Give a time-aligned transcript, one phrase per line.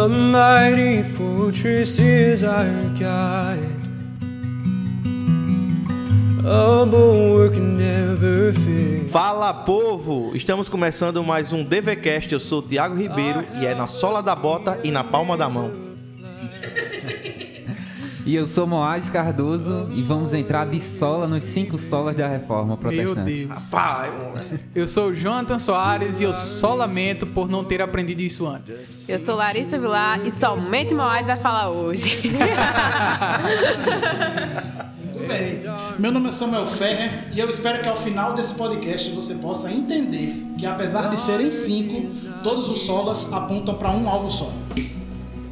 [0.00, 2.64] A mighty fortress is our
[2.98, 3.58] guide.
[6.42, 9.10] A bulwark never fails.
[9.10, 10.34] Fala povo!
[10.34, 12.32] Estamos começando mais um DVCast.
[12.32, 15.50] Eu sou o Thiago Ribeiro e é na sola da bota e na palma da
[15.50, 15.70] mão.
[18.30, 22.66] E eu sou Moaz Cardoso e vamos entrar de sola nos cinco solas da Reforma
[22.66, 23.46] Meu Protestante.
[23.46, 23.64] Deus.
[23.70, 24.12] Pai,
[24.72, 29.08] Eu sou o Jonathan Soares e eu só lamento por não ter aprendido isso antes.
[29.08, 32.20] Eu sou Larissa Vilar e somente Moaz vai falar hoje.
[35.12, 35.58] Tudo bem.
[35.98, 39.72] Meu nome é Samuel Ferrer e eu espero que ao final desse podcast você possa
[39.72, 42.08] entender que apesar de serem cinco,
[42.44, 44.52] todos os solas apontam para um alvo só.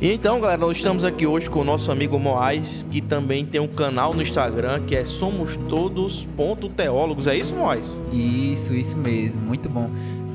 [0.01, 3.61] E então, galera, nós estamos aqui hoje com o nosso amigo Moaz, que também tem
[3.61, 7.27] um canal no Instagram que é somostodos.teólogos.
[7.27, 8.01] É isso, Moaz?
[8.12, 9.91] Isso, isso mesmo, muito bom.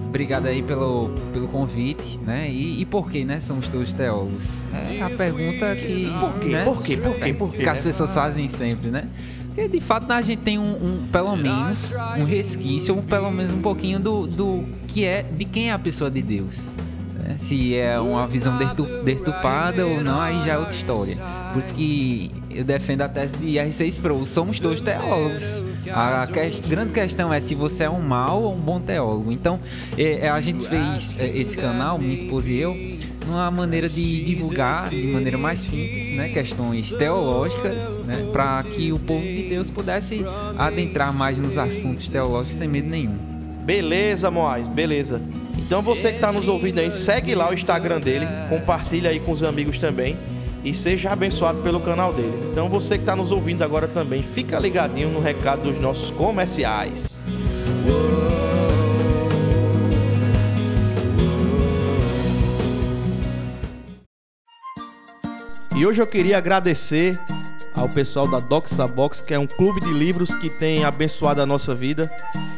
[0.10, 2.52] Obrigado aí pelo, pelo convite, né?
[2.52, 3.40] E, e por que, né?
[3.40, 4.44] Somos todos teólogos?
[4.92, 6.12] É a pergunta que.
[6.20, 6.50] Por quê?
[6.50, 6.66] né?
[6.66, 6.98] Por quê?
[6.98, 7.34] Por quê?
[7.34, 7.84] Por quê, Que as né?
[7.86, 9.08] pessoas fazem sempre, né?
[9.48, 13.54] Porque de fato a gente tem um, um- pelo menos um resquício, um, pelo menos
[13.54, 16.64] um pouquinho do, do que é, de quem é a pessoa de Deus.
[17.24, 17.36] Né?
[17.38, 21.18] Se é uma visão deturp- deturpada ou não, aí já é outra história.
[21.52, 24.26] Por isso que eu defendo a tese de R6 Pro.
[24.26, 25.64] Somos todos teólogos.
[25.92, 26.28] A
[26.68, 29.32] grande questão é se você é um mau ou um bom teólogo.
[29.32, 29.60] Então,
[29.98, 32.76] é, é, a gente fez é, esse canal, minha esposa e eu,
[33.28, 39.00] numa maneira de divulgar de maneira mais simples, né, questões teológicas, né, para que o
[39.00, 40.26] povo de Deus pudesse
[40.58, 43.16] adentrar mais nos assuntos teológicos sem medo nenhum.
[43.64, 45.22] Beleza, Moaz, beleza.
[45.58, 49.32] Então você que está nos ouvindo aí, segue lá o Instagram dele, compartilha aí com
[49.32, 50.18] os amigos também
[50.64, 52.50] e seja abençoado pelo canal dele.
[52.52, 57.22] Então você que está nos ouvindo agora também, fica ligadinho no recado dos nossos comerciais.
[65.76, 67.20] E hoje eu queria agradecer
[67.84, 71.46] ao pessoal da Doxa Box, que é um clube de livros que tem abençoado a
[71.46, 72.10] nossa vida.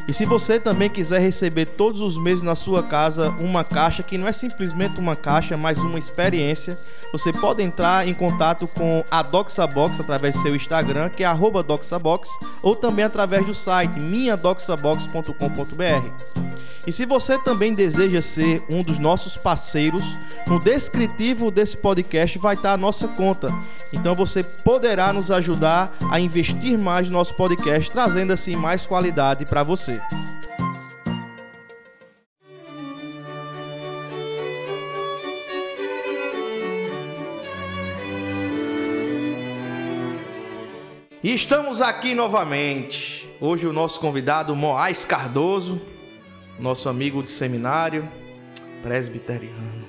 [0.06, 4.16] E se você também quiser receber todos os meses na sua casa uma caixa, que
[4.16, 6.78] não é simplesmente uma caixa, mas uma experiência,
[7.12, 11.36] você pode entrar em contato com a Doxa Box através do seu Instagram, que é
[11.66, 12.30] DoxaBox,
[12.62, 16.46] ou também através do site minhadoxabox.com.br.
[16.86, 20.04] E se você também deseja ser um dos nossos parceiros,
[20.46, 23.52] no descritivo desse podcast vai estar a nossa conta.
[23.92, 29.46] Então você poderá nos ajudar a investir mais no nosso podcast, trazendo assim mais qualidade
[29.46, 29.98] para você.
[41.22, 43.26] E estamos aqui novamente.
[43.40, 45.80] Hoje o nosso convidado Moaz Cardoso,
[46.60, 48.08] nosso amigo de seminário,
[48.82, 49.86] presbiteriano,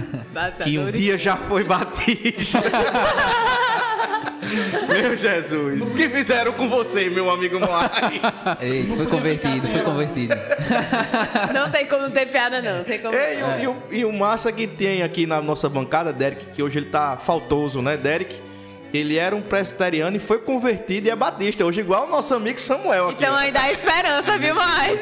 [0.64, 2.60] que um dia já foi batista.
[4.52, 7.90] meu Jesus, o que fizeram com você, meu amigo Moaz?
[8.60, 10.34] Eita, foi convertido, foi convertido.
[11.52, 12.78] Não tem como não ter piada, não.
[12.78, 13.14] Não tem como.
[13.14, 16.46] Ei, e, o, e, o, e o massa que tem aqui na nossa bancada, Derek,
[16.46, 18.40] que hoje ele tá faltoso, né, Derek?
[18.92, 21.64] Ele era um presbiteriano e foi convertido e é batista.
[21.64, 23.22] Hoje igual o nosso amigo Samuel aqui.
[23.22, 25.00] Então ainda há esperança, viu, mais?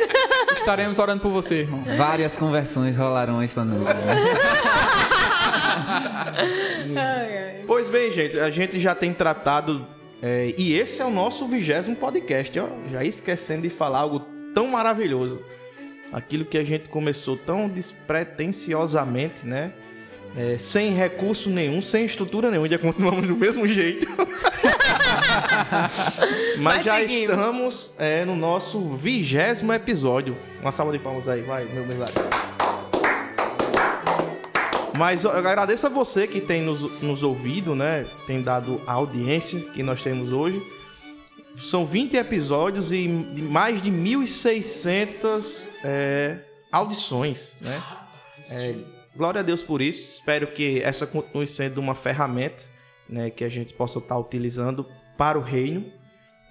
[0.53, 1.83] Estaremos orando por você, irmão.
[1.97, 3.91] Várias conversões rolaram esta noite.
[7.67, 9.87] Pois bem, gente, a gente já tem tratado.
[10.23, 12.69] é, e esse é o nosso vigésimo podcast, ó.
[12.91, 14.21] Já esquecendo de falar algo
[14.55, 15.41] tão maravilhoso.
[16.13, 19.73] Aquilo que a gente começou tão despretensiosamente, né?
[20.37, 24.07] É, sem recurso nenhum, sem estrutura nenhuma, ainda continuamos do mesmo jeito.
[26.59, 27.31] Mas, Mas já seguimos.
[27.31, 30.37] estamos é, no nosso vigésimo episódio.
[30.61, 32.15] Uma salva de palmas aí, vai, meu milagre.
[35.01, 38.07] Mas eu agradeço a você que tem nos, nos ouvido, né?
[38.27, 40.63] Tem dado a audiência que nós temos hoje.
[41.57, 46.41] São 20 episódios e mais de 1.600 é,
[46.71, 47.83] audições, né?
[48.51, 48.75] É,
[49.17, 50.19] glória a Deus por isso.
[50.19, 52.65] Espero que essa continue sendo uma ferramenta
[53.09, 54.87] né, que a gente possa estar utilizando
[55.17, 55.91] para o reino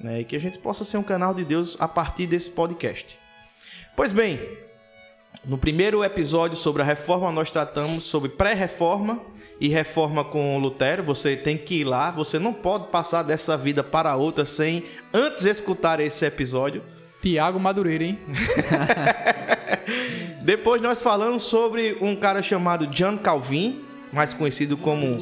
[0.01, 3.16] né, e que a gente possa ser um canal de Deus a partir desse podcast.
[3.96, 4.40] Pois bem,
[5.46, 9.22] no primeiro episódio sobre a reforma, nós tratamos sobre pré-reforma
[9.60, 11.04] e reforma com Lutero.
[11.04, 14.84] Você tem que ir lá, você não pode passar dessa vida para outra sem
[15.14, 16.84] antes escutar esse episódio.
[17.22, 18.20] Tiago Madureira, hein?
[20.42, 25.18] Depois nós falamos sobre um cara chamado John Calvin, mais conhecido como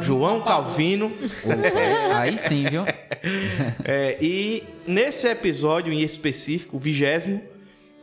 [0.00, 1.12] João Calvino.
[1.44, 2.84] Opa, Aí sim, viu?
[3.84, 7.40] É, e nesse episódio em específico, o vigésimo,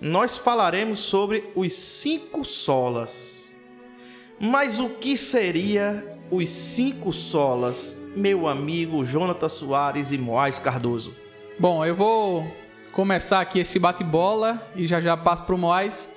[0.01, 3.53] nós falaremos sobre os cinco solas.
[4.39, 11.13] Mas o que seria os cinco solas, meu amigo Jonathan Soares e Moais Cardoso?
[11.59, 12.49] Bom, eu vou
[12.93, 16.09] começar aqui esse bate-bola e já já passo pro Moais.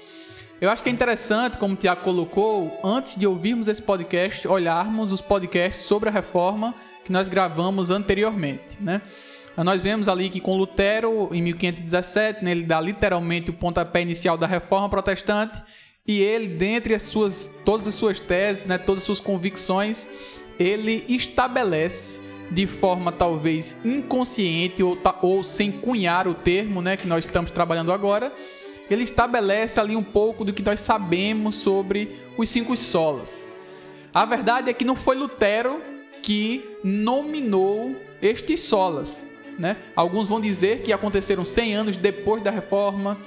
[0.60, 5.12] Eu acho que é interessante, como o Tiago colocou, antes de ouvirmos esse podcast, olharmos
[5.12, 6.72] os podcasts sobre a reforma
[7.04, 9.02] que nós gravamos anteriormente, né?
[9.56, 14.38] Nós vemos ali que com Lutero, em 1517, né, ele dá literalmente o pontapé inicial
[14.38, 15.62] da reforma protestante
[16.06, 20.08] e ele, dentre as suas, todas as suas teses, né, todas as suas convicções,
[20.58, 22.20] ele estabelece
[22.50, 27.92] de forma talvez inconsciente ou, ou sem cunhar o termo né, que nós estamos trabalhando
[27.92, 28.32] agora,
[28.90, 33.50] ele estabelece ali um pouco do que nós sabemos sobre os cinco solas.
[34.12, 35.80] A verdade é que não foi Lutero
[36.22, 39.26] que nominou estes solas.
[39.58, 39.76] Né?
[39.94, 43.18] Alguns vão dizer que aconteceram 100 anos depois da reforma.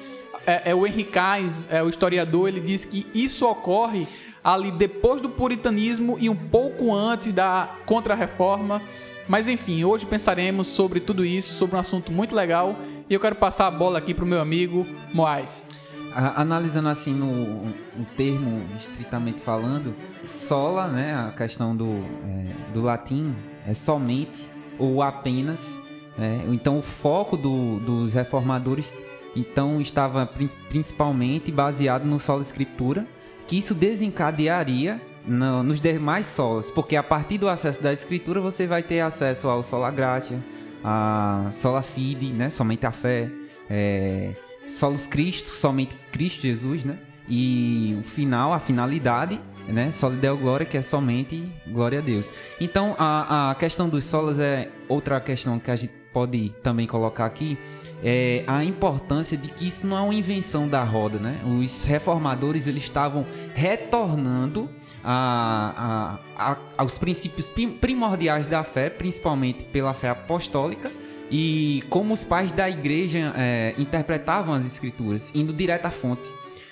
[0.45, 4.07] É, é o Henry Kais, é o historiador, ele diz que isso ocorre
[4.44, 8.80] ali depois do puritanismo e um pouco antes da contra-reforma.
[9.27, 12.77] Mas enfim, hoje pensaremos sobre tudo isso, sobre um assunto muito legal.
[13.10, 15.66] E eu quero passar a bola aqui para o meu amigo Moais.
[16.13, 19.94] Analisando assim no, no, termo estritamente falando,
[20.30, 21.89] sola, né, a questão do,
[22.24, 23.36] é, do latim
[23.68, 25.77] é somente ou apenas.
[26.18, 26.46] Né?
[26.50, 28.98] Então o foco do, dos reformadores
[29.36, 30.30] então estava
[30.70, 33.06] principalmente baseado no sola escritura,
[33.48, 38.66] que isso desencadearia no, nos demais solas, porque a partir do acesso da escritura você
[38.66, 40.40] vai ter acesso ao sola gratia,
[40.84, 43.30] a sola fide, né, somente a fé,
[43.70, 44.36] é,
[44.68, 46.98] solos Cristo, somente Cristo Jesus, né?
[47.28, 49.92] E o final, a finalidade, né?
[49.92, 52.32] Soli Deo Glória, que é somente glória a Deus.
[52.62, 57.26] Então, a, a questão dos solos é outra questão que a gente pode também colocar
[57.26, 57.58] aqui,
[58.02, 61.42] é a importância de que isso não é uma invenção da roda, né?
[61.62, 64.70] Os reformadores eles estavam retornando
[65.04, 67.50] a, a, a, aos princípios
[67.82, 70.90] primordiais da fé, principalmente pela fé apostólica,
[71.30, 76.24] e como os pais da igreja é, interpretavam as escrituras, indo direto à fonte,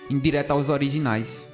[0.09, 1.49] indo direto aos originais.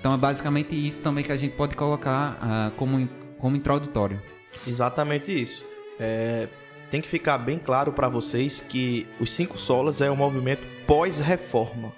[0.00, 3.06] Então é basicamente isso também que a gente pode colocar uh, como,
[3.38, 4.18] como introdutório.
[4.66, 5.62] Exatamente isso.
[6.00, 6.48] É,
[6.92, 11.90] tem que ficar bem claro para vocês que os cinco solas é um movimento pós-reforma,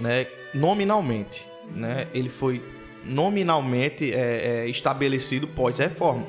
[0.00, 0.26] né?
[0.52, 2.08] Nominalmente, né?
[2.12, 2.60] Ele foi
[3.04, 6.26] nominalmente é, é, estabelecido pós-reforma.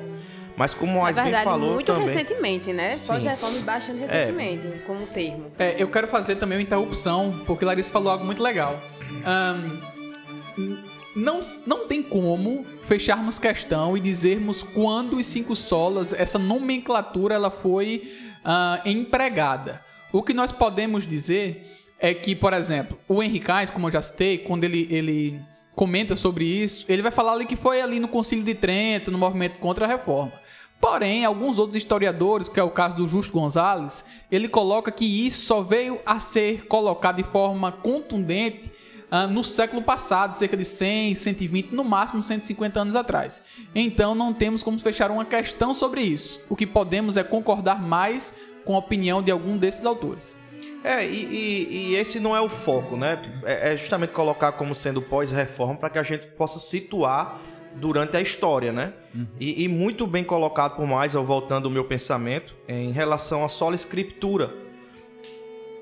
[0.56, 2.06] Mas como o Ais bem falou muito também...
[2.06, 2.90] recentemente, né?
[2.90, 4.82] Pós-reforma e bastante recentemente, é.
[4.86, 5.50] como termo.
[5.58, 8.80] É, eu quero fazer também uma interrupção, porque Larissa falou algo muito legal.
[9.26, 17.34] Um, não, não tem como fecharmos questão e dizermos quando os cinco solas, essa nomenclatura,
[17.34, 18.12] ela foi
[18.44, 19.82] uh, empregada.
[20.12, 24.36] O que nós podemos dizer é que, por exemplo, o Henrique como eu já citei,
[24.36, 25.40] quando ele, ele
[25.74, 29.16] comenta sobre isso, ele vai falar ali que foi ali no Concílio de Trento, no
[29.16, 30.34] movimento contra a reforma.
[30.78, 35.46] Porém, alguns outros historiadores, que é o caso do Justo Gonzalez, ele coloca que isso
[35.46, 38.70] só veio a ser colocado de forma contundente
[39.10, 43.42] uh, no século passado, cerca de 100, 120, no máximo 150 anos atrás.
[43.74, 46.40] Então, não temos como fechar uma questão sobre isso.
[46.48, 48.32] O que podemos é concordar mais
[48.64, 50.36] com a opinião de algum desses autores.
[50.82, 53.20] É, e, e, e, esse não é o foco, né?
[53.44, 57.40] É, é justamente colocar como sendo pós-reforma para que a gente possa situar
[57.74, 58.92] durante a história, né?
[59.14, 59.26] Uhum.
[59.38, 63.74] E, e, muito bem colocado por mais, voltando o meu pensamento, em relação à sola
[63.74, 64.65] escritura.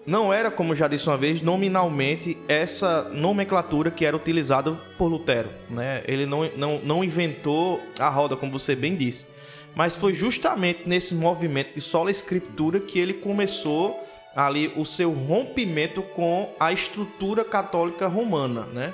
[0.06, 5.48] Não era, como já disse uma vez, nominalmente essa nomenclatura que era utilizada por Lutero,
[5.70, 6.02] né?
[6.06, 9.28] Ele não, não, não inventou a roda, como você bem disse.
[9.74, 13.98] Mas foi justamente nesse movimento de sola escritura que ele começou
[14.36, 18.92] ali o seu rompimento com a estrutura católica romana, né?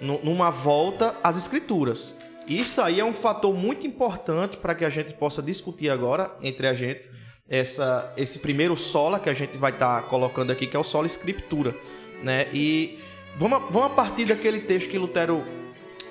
[0.00, 2.16] numa volta às escrituras.
[2.46, 6.66] Isso aí é um fator muito importante para que a gente possa discutir agora entre
[6.66, 7.08] a gente
[7.48, 10.84] essa, esse primeiro sola que a gente vai estar tá colocando aqui, que é o
[10.84, 11.74] sola escritura,
[12.22, 12.46] né?
[12.52, 12.98] E
[13.36, 15.44] vamos, vamos a partir daquele texto que Lutero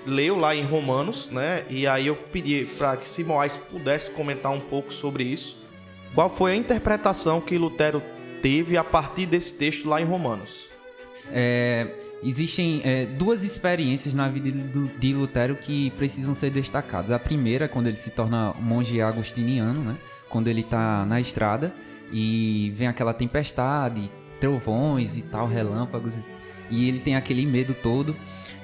[0.06, 1.66] leu lá em Romanos, né?
[1.70, 5.58] E aí eu pedi para que Simões pudesse comentar um pouco sobre isso.
[6.14, 8.02] Qual foi a interpretação que Lutero
[8.46, 10.70] teve a partir desse texto lá em Romanos.
[11.32, 14.52] É, existem é, duas experiências na vida
[15.00, 17.10] de Lutero que precisam ser destacadas.
[17.10, 19.96] A primeira, quando ele se torna monge agostiniano, né?
[20.36, 21.74] Quando ele está na estrada
[22.12, 26.18] e vem aquela tempestade, trovões e tal, relâmpagos,
[26.70, 28.14] e ele tem aquele medo todo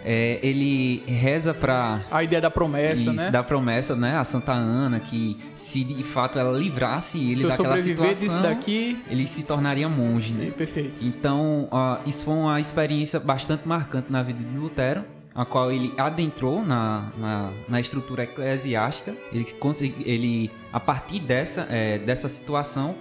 [0.03, 3.29] é, ele reza para a ideia da promessa, isso, né?
[3.29, 4.17] Da promessa, né?
[4.17, 9.27] A Santa Ana que se de fato ela livrasse ele se daquela situação, daqui, ele
[9.27, 10.51] se tornaria monge, né?
[10.51, 11.05] Perfeito.
[11.05, 11.69] Então,
[12.05, 15.03] isso foi uma experiência bastante marcante na vida de Lutero.
[15.33, 19.15] A qual ele adentrou na, na, na estrutura eclesiástica.
[19.31, 22.95] Ele consegui, ele a partir dessa é, dessa situação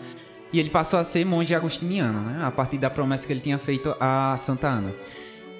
[0.52, 2.44] e ele passou a ser monge agostiniano, né?
[2.44, 4.94] A partir da promessa que ele tinha feito a Santa Ana.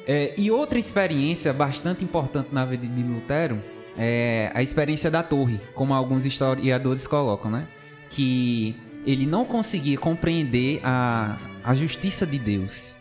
[0.07, 3.63] É, e outra experiência bastante importante na vida de Lutero
[3.97, 7.69] é a experiência da torre, como alguns historiadores colocam, né?
[8.09, 8.75] Que
[9.07, 12.97] ele não conseguia compreender a, a justiça de Deus.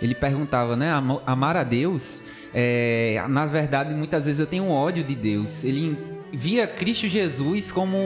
[0.00, 0.92] Ele perguntava, né?
[1.26, 2.22] Amar a Deus,
[2.54, 5.64] é, na verdade, muitas vezes eu tenho ódio de Deus.
[5.64, 5.98] Ele
[6.32, 7.98] via Cristo Jesus como,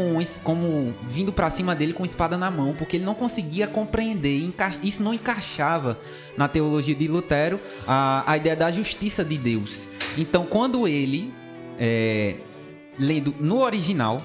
[0.42, 5.02] como vindo para cima dele com espada na mão, porque ele não conseguia compreender, isso
[5.02, 5.99] não encaixava
[6.37, 9.88] na teologia de Lutero a, a ideia da justiça de Deus.
[10.16, 11.32] Então, quando ele,
[11.78, 12.37] é,
[12.99, 14.22] lendo no original,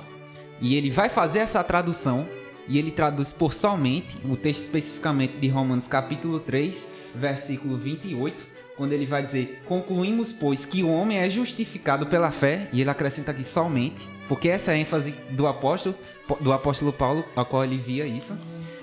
[0.59, 2.27] e ele vai fazer essa tradução,
[2.67, 8.93] e ele traduz por somente, o texto especificamente de Romanos capítulo 3, versículo 28, quando
[8.93, 13.31] ele vai dizer: Concluímos, pois, que o homem é justificado pela fé, e ele acrescenta
[13.31, 15.95] aqui somente, porque essa é a ênfase do apóstolo,
[16.39, 18.37] do apóstolo Paulo, a qual ele via isso,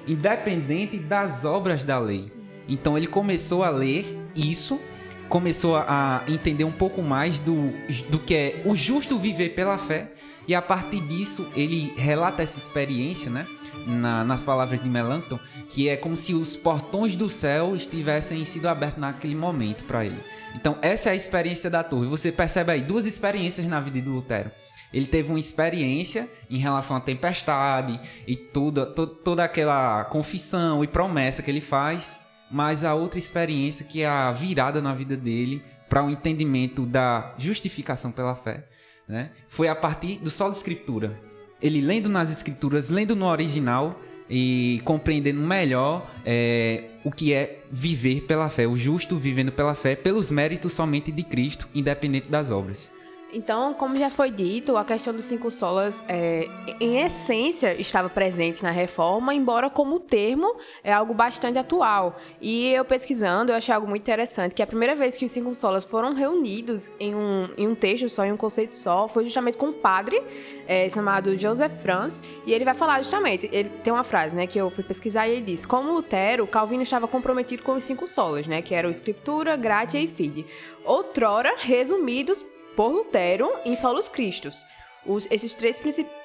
[0.06, 2.30] independente das obras da lei.
[2.68, 4.80] Então ele começou a ler isso,
[5.28, 7.72] começou a entender um pouco mais do,
[8.08, 10.12] do que é o justo viver pela fé,
[10.46, 13.46] e a partir disso ele relata essa experiência, né?
[13.86, 15.38] Na, nas palavras de Melanchthon,
[15.68, 20.18] que é como se os portões do céu estivessem sido abertos naquele momento para ele.
[20.54, 22.06] Então, essa é a experiência da torre.
[22.06, 24.50] Você percebe aí duas experiências na vida de Lutero.
[24.92, 30.86] Ele teve uma experiência em relação à tempestade e toda, to, toda aquela confissão e
[30.86, 35.62] promessa que ele faz, mas a outra experiência que é a virada na vida dele
[35.90, 38.64] para o um entendimento da justificação pela fé
[39.08, 39.30] né?
[39.48, 41.18] Foi a partir do solo escritura.
[41.60, 48.22] Ele lendo nas escrituras, lendo no original e compreendendo melhor é, o que é viver
[48.22, 52.93] pela fé, o justo vivendo pela fé, pelos méritos somente de Cristo, independente das obras.
[53.34, 56.46] Então, como já foi dito, a questão dos cinco solas, é,
[56.80, 62.16] em essência, estava presente na reforma, embora como termo é algo bastante atual.
[62.40, 65.52] E eu pesquisando, eu achei algo muito interessante, que a primeira vez que os cinco
[65.52, 69.58] solas foram reunidos em um, em um texto só, em um conceito só, foi justamente
[69.58, 70.22] com um padre
[70.68, 74.58] é, chamado Joseph Franz, e ele vai falar justamente, ele tem uma frase, né, que
[74.58, 78.46] eu fui pesquisar e ele diz, como Lutero, Calvino estava comprometido com os cinco solas,
[78.46, 80.46] né, que eram Escritura, Gratia e Fide,
[80.84, 82.44] outrora resumidos
[82.76, 84.64] por Lutero em Solos Cristos.
[85.06, 85.80] Os, esses três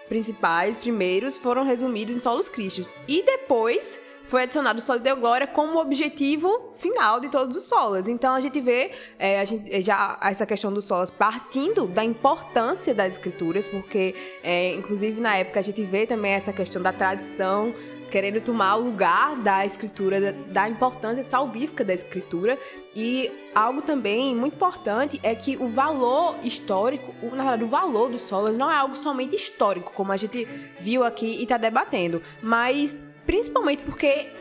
[0.08, 2.94] principais primeiros foram resumidos em Solos Cristos.
[3.08, 8.08] E depois foi adicionado o Solo Deu Glória como objetivo final de todos os solos.
[8.08, 12.94] Então a gente vê é, a gente, já essa questão dos solos partindo da importância
[12.94, 17.74] das escrituras, porque é, inclusive na época a gente vê também essa questão da tradição
[18.10, 22.58] querendo tomar o lugar da escritura, da importância salvífica da escritura.
[22.96, 28.24] E algo também muito importante é que o valor histórico, na verdade, o valor dos
[28.24, 30.48] solos não é algo somente histórico, como a gente
[30.80, 34.32] viu aqui e está debatendo, mas principalmente porque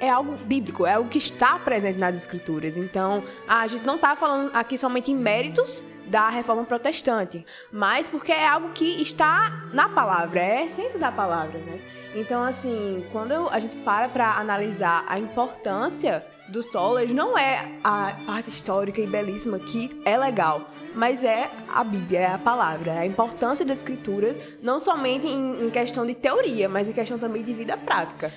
[0.00, 2.76] é algo bíblico, é algo que está presente nas escrituras.
[2.76, 8.32] Então, a gente não está falando aqui somente em méritos da reforma protestante, mas porque
[8.32, 11.78] é algo que está na palavra, é a essência da palavra, né?
[12.14, 18.16] Então, assim, quando a gente para para analisar a importância do Solas, não é a
[18.26, 22.98] parte histórica e belíssima que é legal, mas é a Bíblia, é a palavra, é
[23.00, 27.42] a importância das escrituras, não somente em, em questão de teoria, mas em questão também
[27.44, 28.32] de vida prática.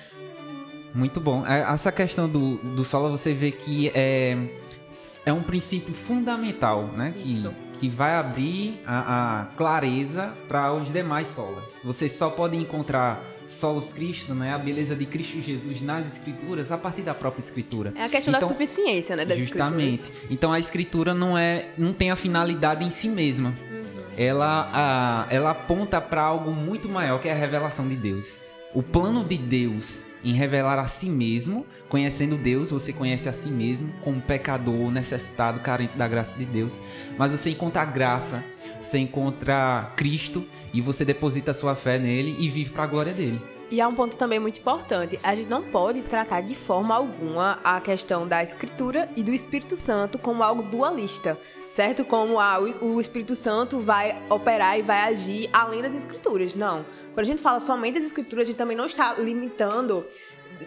[0.94, 1.46] Muito bom.
[1.46, 4.36] É, essa questão do, do solo, você vê que é,
[5.24, 7.14] é um princípio fundamental, né?
[7.16, 7.50] Que,
[7.80, 11.80] que vai abrir a, a clareza para os demais solas.
[11.82, 13.18] Você só pode encontrar
[13.52, 14.52] solos Cristo, né?
[14.52, 17.92] A beleza de Cristo Jesus nas escrituras a partir da própria escritura.
[17.96, 19.94] É a questão então, da suficiência, né, das justamente.
[19.94, 20.30] escrituras.
[20.30, 23.50] Então a escritura não é não tem a finalidade em si mesma.
[23.70, 24.02] Uhum.
[24.16, 28.40] Ela a, ela aponta para algo muito maior que é a revelação de Deus.
[28.74, 33.48] O plano de Deus em revelar a si mesmo, conhecendo Deus, você conhece a si
[33.50, 36.80] mesmo como pecador, necessitado, carente da graça de Deus,
[37.18, 38.44] mas você encontra a graça,
[38.82, 43.40] você encontra Cristo e você deposita sua fé nele e vive para a glória dele.
[43.72, 47.58] E há um ponto também muito importante: a gente não pode tratar de forma alguma
[47.64, 51.38] a questão da Escritura e do Espírito Santo como algo dualista,
[51.70, 52.04] certo?
[52.04, 56.54] Como ah, o Espírito Santo vai operar e vai agir além das Escrituras.
[56.54, 56.84] Não.
[57.14, 60.06] Quando a gente fala somente das Escrituras, a gente também não está limitando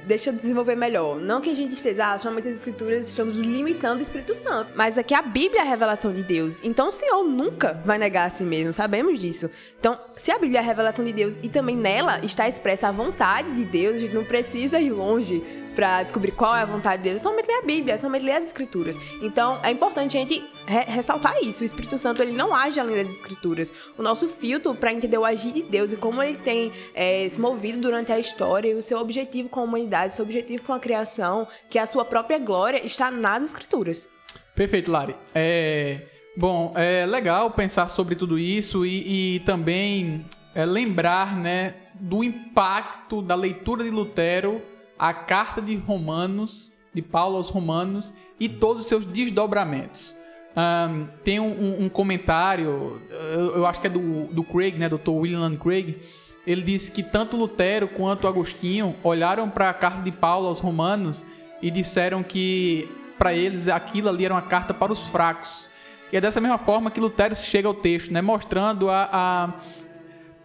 [0.05, 1.19] deixa eu desenvolver melhor.
[1.19, 4.71] Não que a gente esteja, ah, somente as escrituras, estamos limitando o Espírito Santo.
[4.75, 6.63] Mas aqui a Bíblia é a revelação de Deus.
[6.63, 9.49] Então o Senhor nunca vai negar a si mesmo, sabemos disso.
[9.79, 12.91] Então, se a Bíblia é a revelação de Deus e também nela está expressa a
[12.91, 15.43] vontade de Deus, a gente não precisa ir longe
[15.75, 18.23] para descobrir qual é a vontade de Deus, é somente ler a Bíblia, é somente
[18.23, 18.97] ler as Escrituras.
[19.21, 21.61] Então, é importante a gente re ressaltar isso.
[21.61, 23.71] O Espírito Santo, ele não age além das Escrituras.
[23.97, 27.39] O nosso filtro para entender o agir de Deus e como ele tem é, se
[27.39, 30.79] movido durante a história e o seu objetivo com a humanidade, seu objetivo com a
[30.79, 34.09] criação, que é a sua própria glória, está nas Escrituras.
[34.55, 35.15] Perfeito, Lari.
[35.33, 36.01] É...
[36.37, 43.21] Bom, é legal pensar sobre tudo isso e, e também é, lembrar né, do impacto
[43.21, 44.61] da leitura de Lutero,
[44.97, 50.15] a carta de Romanos, de Paulo aos Romanos e todos os seus desdobramentos.
[50.55, 55.09] Um, tem um, um comentário, eu, eu, acho que é do, do Craig, né, Dr.
[55.09, 55.97] William Craig.
[56.47, 61.25] Ele disse que tanto Lutero quanto Agostinho olharam para a carta de Paulo aos Romanos
[61.61, 65.67] e disseram que para eles aquilo ali era uma carta para os fracos.
[66.11, 69.53] E é dessa mesma forma que Lutero chega ao texto, né, mostrando a, a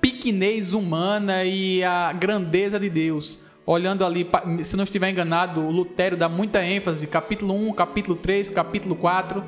[0.00, 3.38] pequenez humana e a grandeza de Deus.
[3.66, 4.26] Olhando ali,
[4.64, 9.44] se não estiver enganado, Lutero dá muita ênfase, capítulo 1, capítulo 3, capítulo 4,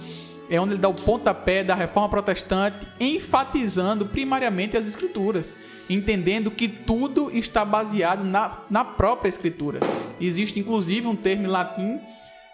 [0.50, 6.68] é onde ele dá o pontapé da reforma protestante, enfatizando primariamente as escrituras, entendendo que
[6.68, 9.80] tudo está baseado na, na própria escritura.
[10.20, 11.98] Existe inclusive um termo em latim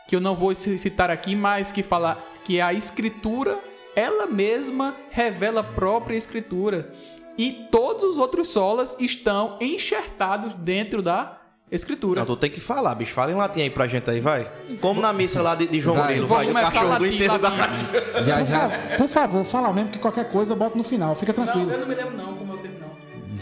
[0.06, 3.58] que eu não vou citar aqui, mas que fala que a escritura,
[3.94, 6.94] ela mesma revela a própria escritura.
[7.36, 11.37] E todos os outros solas estão enxertados dentro da
[11.70, 12.20] escritura.
[12.20, 13.12] Não, tu tem que falar, bicho.
[13.12, 14.50] Fala em latim aí pra gente aí, vai.
[14.80, 16.08] Como na missa lá de, de João Vai.
[16.12, 16.46] Grilo, Vamos vai.
[16.46, 17.50] O começar cachorro do latim, inteiro da...
[18.24, 21.14] Já, Por, já, por favor, fala mesmo que qualquer coisa eu boto no final.
[21.14, 21.66] Fica tranquilo.
[21.70, 22.88] não me lembro não como termo não.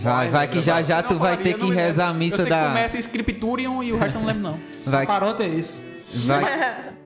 [0.02, 2.10] vai, vai que já já tu Não, vai Maria, ter eu que não rezar a
[2.10, 2.64] Eu missa sei que da.
[2.66, 4.60] começa Scripturium e o resto eu não lembro não.
[4.84, 5.84] Vai, Parote é esse.
[6.26, 6.42] vai,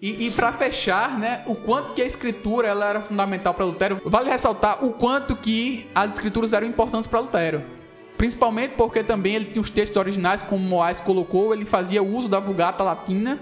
[0.00, 4.00] E, e para fechar, né, o quanto que a escritura ela era fundamental para Lutero,
[4.04, 7.62] vale ressaltar o quanto que as escrituras eram importantes para Lutero.
[8.16, 12.38] Principalmente porque também ele tinha os textos originais, como Moais colocou, ele fazia uso da
[12.38, 13.40] Vulgata Latina.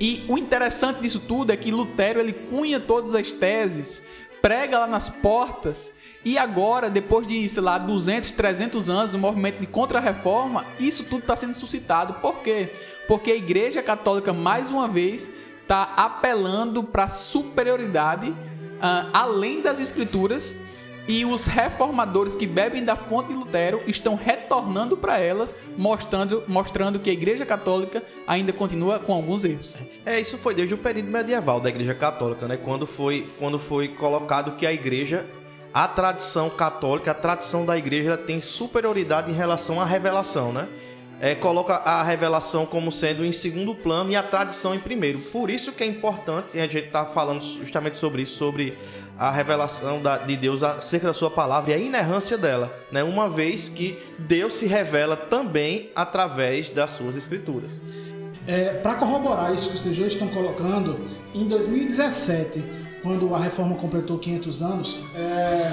[0.00, 4.02] E o interessante disso tudo é que Lutero ele cunha todas as teses,
[4.46, 5.92] prega lá nas portas,
[6.24, 11.22] e agora, depois de, sei lá, 200, 300 anos do movimento de contra-reforma, isso tudo
[11.22, 12.14] está sendo suscitado.
[12.20, 12.72] Por quê?
[13.08, 15.32] Porque a Igreja Católica, mais uma vez,
[15.62, 18.32] está apelando para a superioridade
[18.80, 20.56] ah, além das Escrituras
[21.08, 26.98] e os reformadores que bebem da fonte de Lutero estão retornando para elas, mostrando, mostrando
[26.98, 29.78] que a Igreja Católica ainda continua com alguns erros.
[30.04, 32.56] É, isso foi desde o período medieval da Igreja Católica, né?
[32.56, 35.24] Quando foi, quando foi colocado que a Igreja,
[35.72, 40.68] a tradição católica, a tradição da Igreja tem superioridade em relação à revelação, né?
[41.18, 45.20] É, coloca a revelação como sendo em segundo plano e a tradição em primeiro.
[45.20, 48.76] Por isso que é importante, e a gente está falando justamente sobre isso, sobre
[49.18, 53.02] a revelação da- de Deus acerca da sua palavra e a inerrância dela, né?
[53.02, 57.70] Uma vez que Deus se revela também através das suas escrituras.
[58.46, 61.00] É, para corroborar isso que vocês hoje estão colocando,
[61.34, 62.62] em 2017,
[63.02, 65.72] quando a reforma completou 500 anos, é,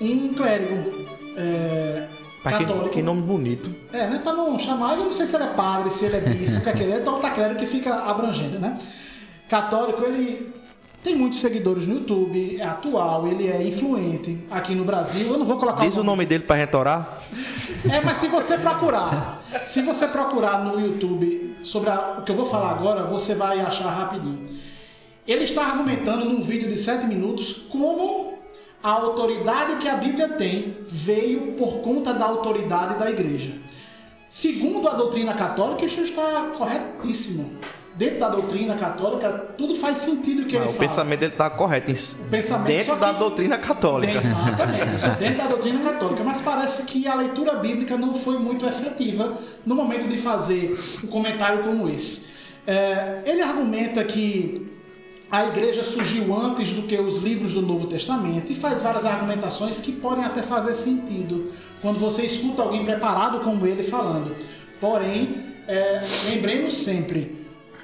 [0.00, 2.06] um clérigo é,
[2.42, 2.90] Pra católico...
[2.90, 3.74] que nome bonito.
[3.92, 4.20] É, né?
[4.22, 6.60] Pra não chamar, eu não sei se ele é padre, se ele é bispo, o
[6.60, 8.78] que é que ele é, então tá claro que fica abrangendo, né?
[9.48, 10.52] Católico, ele
[11.08, 15.26] tem muitos seguidores no YouTube, é atual, ele é influente aqui no Brasil.
[15.32, 17.22] Eu não vou colocar Diz o nome dele pra gente orar.
[17.90, 22.36] É, mas se você procurar, se você procurar no YouTube sobre a- o que eu
[22.36, 24.44] vou falar agora, você vai achar rapidinho.
[25.26, 28.34] Ele está argumentando num vídeo de 7 minutos como
[28.82, 33.54] a autoridade que a Bíblia tem veio por conta da autoridade da igreja.
[34.28, 37.52] Segundo a doutrina católica, isso está corretíssimo.
[37.98, 40.78] Dentro da doutrina católica, tudo faz sentido o que Ah, ele o fala.
[40.88, 41.86] pensamento dele tá correto.
[41.90, 44.12] dentro da que- doutrina católica.
[44.16, 44.84] Exatamente,
[45.18, 46.22] dentro da doutrina católica.
[46.22, 51.08] Mas parece que a leitura bíblica não foi muito efetiva no momento de fazer um
[51.08, 52.26] comentário como esse.
[52.64, 54.64] É, ele argumenta que
[55.28, 59.80] a igreja surgiu antes do que os livros do Novo Testamento e faz várias argumentações
[59.80, 61.50] que podem até fazer sentido
[61.82, 64.36] quando você escuta alguém preparado como ele falando.
[64.80, 65.34] Porém,
[65.66, 67.37] é, lembremos sempre,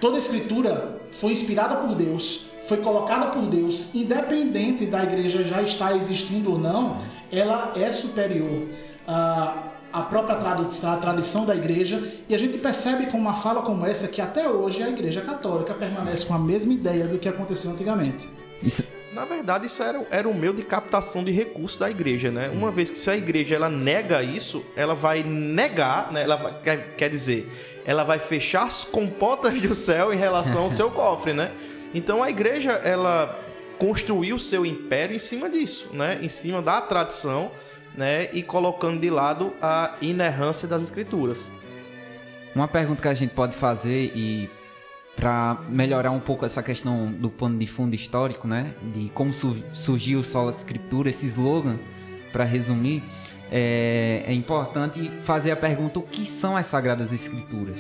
[0.05, 5.63] toda a escritura foi inspirada por Deus, foi colocada por Deus, independente da igreja já
[5.63, 6.99] estar existindo ou não,
[7.33, 8.69] ela é superior
[9.09, 13.63] à, à própria tradi- à tradição da igreja e a gente percebe com uma fala
[13.63, 17.27] como essa que até hoje a igreja católica permanece com a mesma ideia do que
[17.27, 18.29] aconteceu antigamente.
[18.63, 18.83] Isso,
[19.15, 22.51] Na verdade, isso era, era o meio de captação de recursos da igreja, né?
[22.53, 26.25] Uma vez que se a igreja ela nega isso, ela vai negar, né?
[26.25, 27.49] Ela vai- quer, quer dizer,
[27.85, 31.53] ela vai fechar as compotas do céu em relação ao seu cofre, né?
[31.95, 33.41] Então a igreja, ela
[33.79, 36.19] construiu seu império em cima disso, né?
[36.23, 37.51] Em cima da tradição,
[37.97, 38.29] né?
[38.33, 41.51] E colocando de lado a inerrância das escrituras.
[42.55, 44.49] Uma pergunta que a gente pode fazer e
[45.17, 49.57] para melhorar um pouco essa questão do pano de fundo histórico, né, de como su
[49.73, 51.79] surgiu o Sola Escritura, esse slogan,
[52.33, 53.03] para resumir,
[53.51, 57.79] é, é importante fazer a pergunta: o que são as Sagradas Escrituras?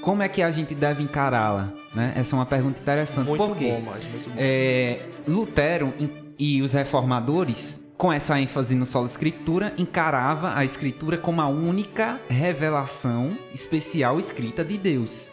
[0.00, 1.72] Como é que a gente deve encará-la?
[1.94, 2.14] Né?
[2.16, 3.26] Essa é uma pergunta interessante.
[3.26, 3.72] Muito Por quê?
[3.72, 4.36] bom, mas muito bom.
[4.38, 5.92] É, Lutero
[6.38, 12.20] e os reformadores, com essa ênfase no solo escritura, encarava a escritura como a única
[12.28, 15.30] revelação especial escrita de Deus.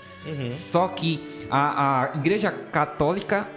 [0.51, 3.47] Só que a, a Igreja Católica,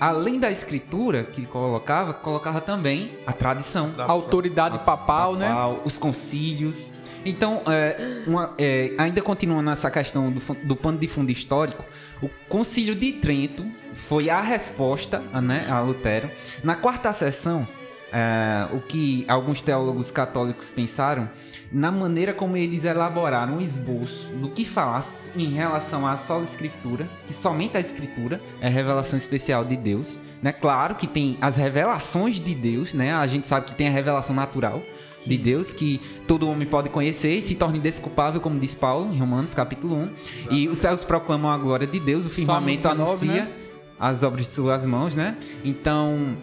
[0.00, 3.92] além da escritura que colocava, colocava também a tradição.
[3.98, 5.48] Autoridade papal, né?
[5.48, 6.94] papal, Os concílios.
[7.24, 11.84] Então, é, uma- é, ainda continuando nessa questão do, do pano de fundo histórico,
[12.22, 16.30] o Concílio de Trento foi a resposta né, a Lutero.
[16.62, 17.66] Na quarta sessão,
[18.12, 21.28] é, o que alguns teólogos católicos pensaram,
[21.70, 25.04] na maneira como eles elaboraram um esboço do que falar
[25.36, 30.18] em relação à sola escritura, que somente a escritura é a revelação especial de Deus,
[30.42, 30.52] né?
[30.52, 33.14] Claro que tem as revelações de Deus, né?
[33.14, 34.82] A gente sabe que tem a revelação natural
[35.26, 39.18] de Deus que todo homem pode conhecer e se torna indesculpável, como diz Paulo em
[39.18, 40.10] Romanos capítulo 1.
[40.50, 43.52] E os céus proclamam a glória de Deus, o firmamento 19, anuncia né?
[43.98, 45.36] as obras de suas mãos, né?
[45.64, 46.36] Então,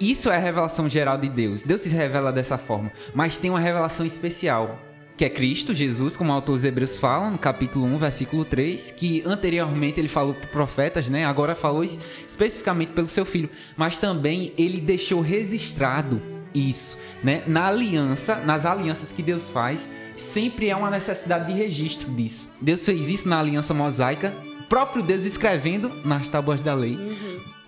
[0.00, 1.62] isso é a revelação geral de Deus.
[1.62, 2.90] Deus se revela dessa forma.
[3.14, 4.78] Mas tem uma revelação especial,
[5.16, 9.22] que é Cristo, Jesus, como o autor Hebreus fala, no capítulo 1, versículo 3, que
[9.26, 11.24] anteriormente ele falou para profetas, né?
[11.24, 13.50] Agora falou es- especificamente pelo seu filho.
[13.76, 16.22] Mas também ele deixou registrado
[16.54, 17.42] isso, né?
[17.46, 22.48] Na aliança, nas alianças que Deus faz, sempre há uma necessidade de registro disso.
[22.60, 24.32] Deus fez isso na aliança mosaica,
[24.68, 26.96] próprio Deus escrevendo nas tábuas da lei.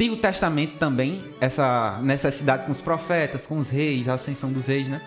[0.00, 4.66] Tem o testamento também, essa necessidade com os profetas, com os reis, a ascensão dos
[4.66, 4.98] reis, né?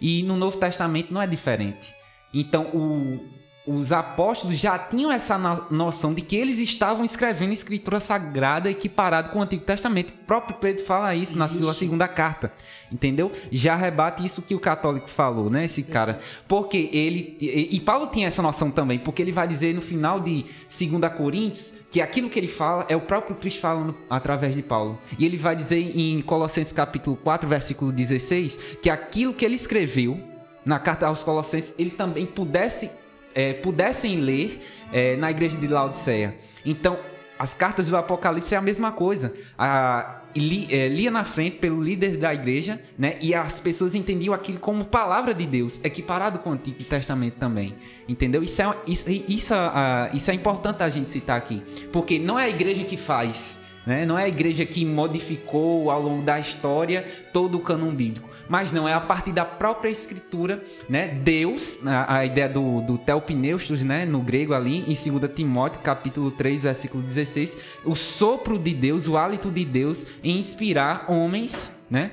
[0.00, 1.94] E no Novo Testamento não é diferente.
[2.34, 3.24] Então, o-
[3.66, 9.28] os apóstolos já tinham essa no- noção de que eles estavam escrevendo escritura sagrada equiparado
[9.30, 10.10] com o Antigo Testamento.
[10.10, 12.52] O próprio Pedro fala isso, na sua segunda carta,
[12.90, 13.30] entendeu?
[13.52, 16.20] Já rebate isso que o católico falou, né, esse cara.
[16.48, 20.20] Porque ele e, e Paulo tinha essa noção também, porque ele vai dizer no final
[20.20, 24.62] de 2 Coríntios que aquilo que ele fala é o próprio Cristo falando através de
[24.62, 24.98] Paulo.
[25.18, 30.18] E ele vai dizer em Colossenses capítulo 4, versículo 16, que aquilo que ele escreveu
[30.64, 32.90] na carta aos Colossenses, ele também pudesse
[33.34, 34.60] é, pudessem ler
[34.92, 36.36] é, na igreja de Laodiceia.
[36.64, 36.98] Então,
[37.38, 39.34] as cartas do Apocalipse é a mesma coisa.
[39.58, 43.16] A, li, é, lia na frente pelo líder da igreja, né?
[43.20, 47.74] E as pessoas entendiam aquilo como palavra de Deus, equiparado com o Antigo Testamento também.
[48.08, 48.42] Entendeu?
[48.42, 51.62] Isso é, isso, isso, ah, isso é importante a gente citar aqui.
[51.92, 53.58] Porque não é a igreja que faz.
[53.86, 54.04] Né?
[54.04, 58.29] Não é a igreja que modificou ao longo da história todo o cânon bíblico.
[58.50, 61.06] Mas não, é a partir da própria escritura, né?
[61.06, 64.04] Deus, a, a ideia do, do Theopneustos, né?
[64.04, 69.16] No grego ali, em 2 Timóteo, capítulo 3, versículo 16, o sopro de Deus, o
[69.16, 72.10] hálito de Deus em inspirar homens, né?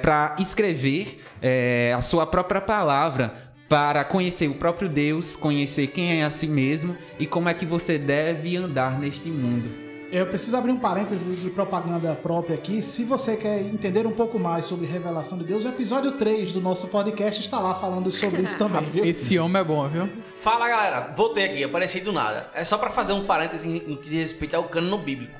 [0.00, 3.34] para escrever é, a sua própria palavra,
[3.68, 7.66] para conhecer o próprio Deus, conhecer quem é a si mesmo e como é que
[7.66, 9.83] você deve andar neste mundo.
[10.16, 12.80] Eu preciso abrir um parêntese de propaganda própria aqui.
[12.80, 16.60] Se você quer entender um pouco mais sobre revelação de Deus, o episódio 3 do
[16.60, 19.04] nosso podcast está lá falando sobre isso também, viu?
[19.04, 20.08] Esse homem é bom, viu?
[20.40, 22.48] Fala galera, voltei aqui, apareci do nada.
[22.54, 25.34] É só pra fazer um parêntese no que diz respeito ao cânone bíblico.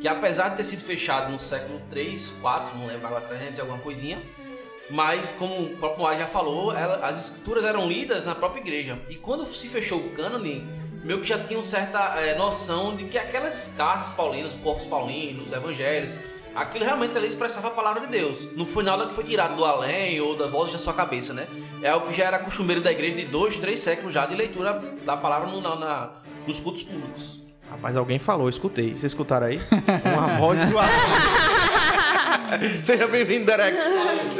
[0.00, 3.60] Que apesar de ter sido fechado no século 3, 4, não lembro agora, 300 e
[3.60, 4.18] alguma coisinha.
[4.88, 8.98] Mas, como o próprio Moai já falou, ela- as escrituras eram lidas na própria igreja.
[9.10, 10.64] E quando se fechou o cânone,
[11.06, 15.46] meio que já tinham certa eh, noção de que aquelas cartas paulinas, os corpos paulinos,
[15.46, 16.18] os evangelhos,
[16.54, 18.54] aquilo realmente ali expressava a palavra de Deus.
[18.56, 21.46] Não foi nada que foi tirado do além ou da voz da sua cabeça, né?
[21.80, 24.82] É algo que já era costumeiro da igreja de dois, três séculos já de leitura
[25.04, 26.10] da palavra no- na- na-
[26.46, 27.40] nos cultos públicos.
[27.70, 28.90] Rapaz, alguém falou, eu escutei.
[28.90, 29.60] Vocês escutaram aí?
[30.04, 30.76] Uma voz do
[32.82, 33.76] Seja bem-vindo, Derek.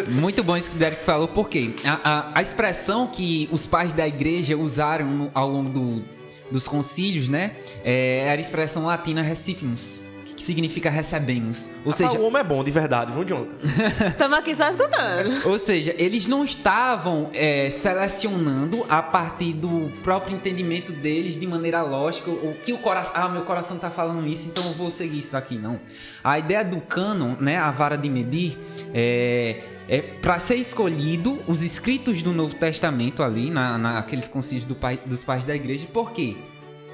[0.09, 3.92] Muito bom isso que o Derek falou, porque a, a, a expressão que os pais
[3.92, 6.15] da igreja usaram no- ao longo do-
[6.50, 7.56] dos concílios, né?
[7.85, 10.02] é, era a expressão latina recipimus,
[10.37, 11.70] que significa recebemos.
[11.85, 12.11] Ou Seja...
[12.11, 13.56] seja, o homem é bom, de verdade, viu, Jonathan?
[14.11, 15.46] Estamos aqui só escutando.
[15.48, 21.80] Ou seja, eles não estavam é, selecionando a partir do próprio entendimento deles de maneira
[21.82, 23.12] lógica, o que o coração.
[23.14, 25.80] Ah, meu coração tá falando isso, então eu vou seguir isso daqui, não.
[26.22, 28.59] A ideia do cânon, né, a vara de medir,
[28.92, 29.62] é.
[29.88, 35.01] É para ser escolhido os escritos do Novo Testamento ali, na, naqueles concílios do pai-
[35.07, 36.37] dos pais da igreja, por quê?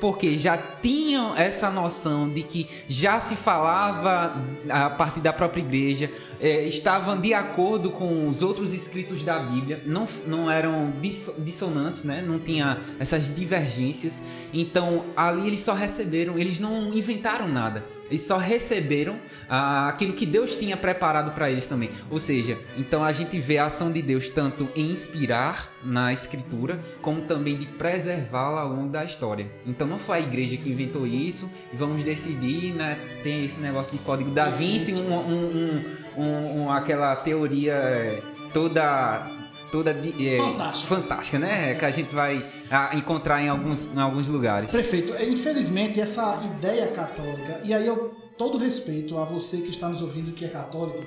[0.00, 4.34] porque já tinham essa noção de que já se falava
[4.68, 9.80] a partir da própria igreja, é, estavam de acordo com os outros escritos da Bíblia,
[9.86, 12.20] não, não eram disso- dissonantes, né?
[12.20, 14.24] não tinha essas divergências.
[14.52, 20.26] Então ali eles só receberam, eles não inventaram nada, eles só receberam ah, aquilo que
[20.26, 21.88] Deus tinha preparado para eles também.
[22.10, 26.78] Ou seja, então a gente vê a ação de Deus tanto em inspirar na escritura,
[27.00, 29.46] como também de preservá-la ao longo da história.
[29.66, 32.98] Então não foi a igreja que inventou isso e vamos decidir, né?
[33.22, 38.22] Tem esse negócio de código da Vinci, um, um- um- aquela teoria é,
[38.52, 39.26] toda
[39.72, 40.94] toda é, Fantástica.
[40.94, 41.74] fantástica, né?
[41.74, 44.70] Que a gente vai ah, encontrar em alguns, em alguns lugares.
[44.70, 49.88] Prefeito, é, infelizmente essa ideia católica, e aí eu todo respeito a você que está
[49.88, 51.02] nos ouvindo que é católico,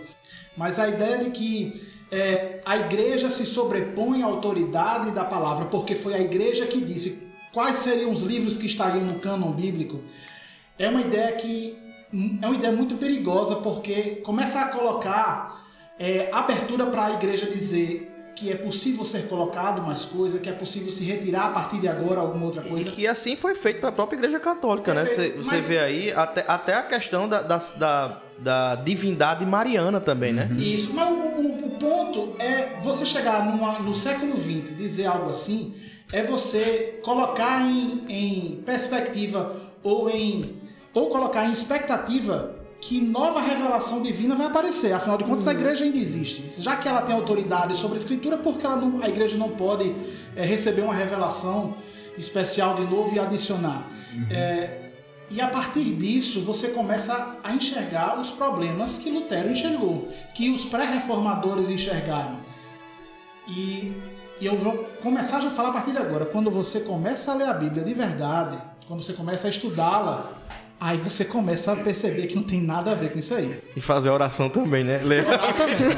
[0.58, 1.74] mas a ideia de que
[2.12, 7.24] é, a igreja se sobrepõe à autoridade da palavra, porque foi a igreja que disse
[7.54, 10.02] quais seriam os livros que estariam no cânon bíblico,
[10.80, 11.78] é uma ideia que
[12.42, 15.66] é uma ideia muito perigosa, porque começa a colocar
[16.00, 20.52] é, abertura para a igreja dizer que é possível ser colocado mais coisa, que é
[20.54, 22.92] possível se retirar a partir de agora alguma outra E coisa.
[22.92, 25.06] que assim foi feito pela própria Igreja Católica, né?
[25.06, 30.34] Você, mas- vê aí até, até a questão da, da, da, da divindade mariana também,
[30.34, 30.50] né?
[30.58, 35.06] Isso, mas o, o- o ponto é você chegar numa- no século XX e dizer
[35.06, 35.74] algo assim,
[36.12, 40.62] é você colocar em, em perspectiva ou em
[40.94, 42.56] ou colocar em expectativa
[42.88, 44.94] que nova revelação divina vai aparecer.
[44.94, 46.62] Afinal de contas, a igreja ainda existe.
[46.62, 49.96] Já que ela tem autoridade sobre a escritura, por que não- a igreja não pode
[50.36, 51.74] é, receber uma revelação
[52.16, 53.88] especial de novo e adicionar?
[54.30, 54.92] É,
[55.32, 60.64] e a partir disso, você começa a enxergar os problemas que Lutero enxergou, que os
[60.64, 62.38] pré-reformadores enxergaram.
[63.48, 63.94] E,
[64.40, 66.26] e eu vou começar já a falar a partir de agora.
[66.28, 70.32] Quando você começa a ler a Bíblia de verdade, quando você começa a estudá-la,
[70.80, 73.60] aí você começa a perceber que não tem nada a ver com isso aí.
[73.76, 75.00] E fazer oração também, né?
[75.04, 75.26] Ler-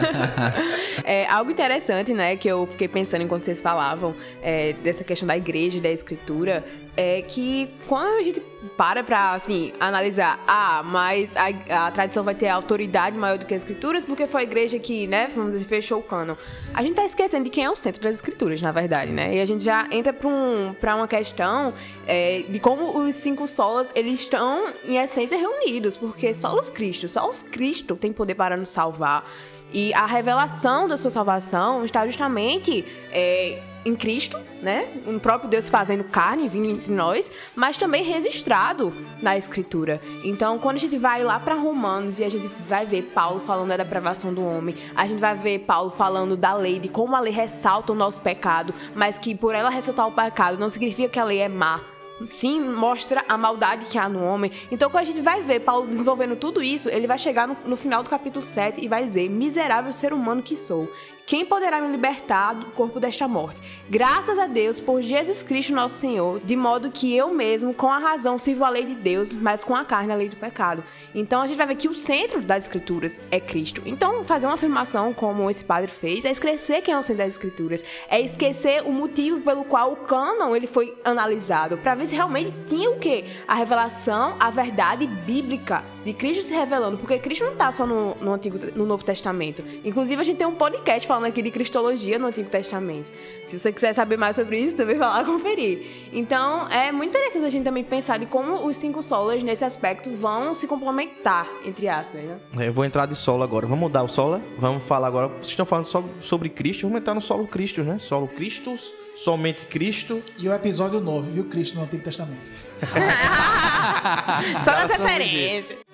[1.03, 5.37] É, algo interessante, né, que eu fiquei pensando enquanto vocês falavam é, dessa questão da
[5.37, 6.65] igreja e da escritura,
[6.97, 8.41] é que quando a gente
[8.75, 13.53] para pra, assim, analisar, ah, mas a, a tradição vai ter autoridade maior do que
[13.53, 16.35] as escrituras porque foi a igreja que, né, vamos dizer, fechou o cânon.
[16.73, 19.35] A gente tá esquecendo de quem é o centro das escrituras, na verdade, né?
[19.35, 21.71] E a gente já entra pra, um, pra uma questão
[22.07, 27.07] é, de como os cinco solas, eles estão, em essência, reunidos, porque só os Cristo,
[27.07, 29.23] só os Cristo tem poder para nos salvar.
[29.71, 34.87] E a revelação da sua salvação está justamente é, em Cristo, né?
[35.07, 40.01] O próprio Deus fazendo carne, vindo entre nós, mas também registrado na Escritura.
[40.23, 43.69] Então, quando a gente vai lá para Romanos e a gente vai ver Paulo falando
[43.69, 47.19] da depravação do homem, a gente vai ver Paulo falando da lei, de como a
[47.19, 51.19] lei ressalta o nosso pecado, mas que por ela ressaltar o pecado não significa que
[51.19, 51.81] a lei é má.
[52.27, 54.51] Sim, mostra a maldade que há no homem.
[54.71, 57.77] Então, quando a gente vai ver Paulo desenvolvendo tudo isso, ele vai chegar no, no
[57.77, 60.91] final do capítulo 7 e vai dizer: Miserável ser humano que sou.
[61.27, 63.59] Quem poderá me libertar do corpo desta morte?
[63.89, 67.97] Graças a Deus por Jesus Cristo, nosso Senhor, de modo que eu mesmo, com a
[67.97, 70.85] razão, sirvo a lei de Deus, mas com a carne a lei do pecado.
[71.13, 73.81] Então a gente vai ver que o centro das Escrituras é Cristo.
[73.85, 77.33] Então, fazer uma afirmação como esse padre fez é esquecer quem é o centro das
[77.33, 82.15] Escrituras, é esquecer o motivo pelo qual o cânon ele foi analisado, para ver se
[82.15, 83.25] realmente tinha o quê?
[83.45, 88.15] A revelação, a verdade bíblica de Cristo se revelando, porque Cristo não está só no,
[88.15, 89.61] no Antigo, no Novo Testamento.
[89.83, 93.11] Inclusive a gente tem um podcast falando aqui de cristologia no Antigo Testamento.
[93.45, 96.07] Se você quiser saber mais sobre isso, também vai lá conferir.
[96.13, 100.15] Então é muito interessante a gente também pensar de como os cinco solas nesse aspecto
[100.15, 102.39] vão se complementar, entre aspas, né?
[102.57, 103.67] Eu vou entrar de solo agora.
[103.67, 104.41] Vamos mudar o solo?
[104.57, 105.27] Vamos falar agora.
[105.27, 107.97] Vocês estão falando só sobre Cristo, vamos entrar no solo Cristo, né?
[107.99, 110.23] Solo Cristos, somente Cristo.
[110.39, 111.43] E o episódio 9, viu?
[111.43, 112.49] Cristo no Antigo Testamento.
[114.63, 115.86] Só nas referências.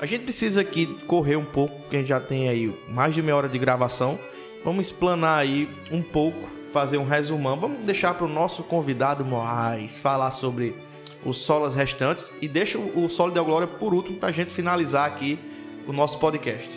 [0.00, 3.20] A gente precisa aqui correr um pouco, porque a gente já tem aí mais de
[3.20, 4.18] meia hora de gravação.
[4.64, 7.58] Vamos explanar aí um pouco, fazer um resumão.
[7.58, 10.76] Vamos deixar para o nosso convidado Moraes falar sobre
[11.24, 15.04] os solos restantes e deixa o solo da glória por último para a gente finalizar
[15.04, 15.36] aqui
[15.84, 16.70] o nosso podcast.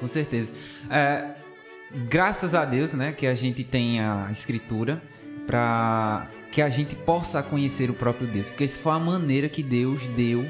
[0.00, 0.54] Com certeza.
[0.88, 1.32] É,
[2.08, 5.02] graças a Deus, né, que a gente tem a escritura
[5.46, 9.62] para que a gente possa conhecer o próprio Deus, porque essa foi a maneira que
[9.62, 10.44] Deus deu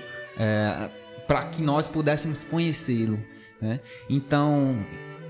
[1.33, 3.19] para que nós pudéssemos conhecê-lo,
[3.59, 3.81] né?
[4.07, 4.77] Então,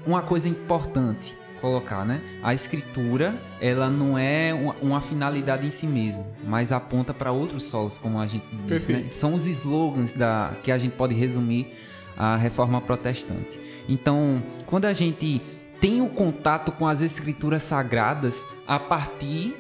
[0.04, 2.20] uma coisa importante colocar, né?
[2.42, 7.62] A escritura, ela não é uma, uma finalidade em si mesma, mas aponta para outros
[7.62, 9.06] solos, como a gente disse, né?
[9.10, 11.72] São os slogans da que a gente pode resumir
[12.16, 13.60] a reforma protestante.
[13.88, 15.40] Então, quando a gente
[15.80, 19.56] tem o contato com as escrituras sagradas a partir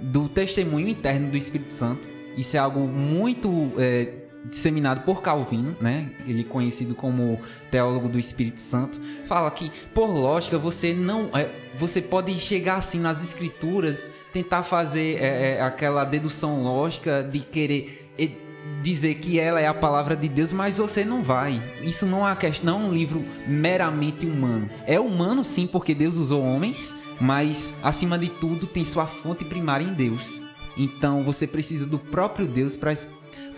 [0.00, 2.02] do testemunho interno do Espírito Santo.
[2.36, 4.04] Isso é algo muito é,
[4.44, 6.10] disseminado por Calvino, né?
[6.26, 11.48] Ele conhecido como teólogo do Espírito Santo, fala que por lógica você não, é,
[11.78, 18.10] você pode chegar assim nas escrituras, tentar fazer é, é, aquela dedução lógica de querer
[18.18, 18.30] é,
[18.82, 21.62] dizer que ela é a palavra de Deus, mas você não vai.
[21.82, 24.70] Isso não é questão, não é um livro meramente humano.
[24.86, 29.84] É humano sim, porque Deus usou homens, mas acima de tudo tem sua fonte primária
[29.84, 30.42] em Deus.
[30.76, 32.94] Então você precisa do próprio Deus para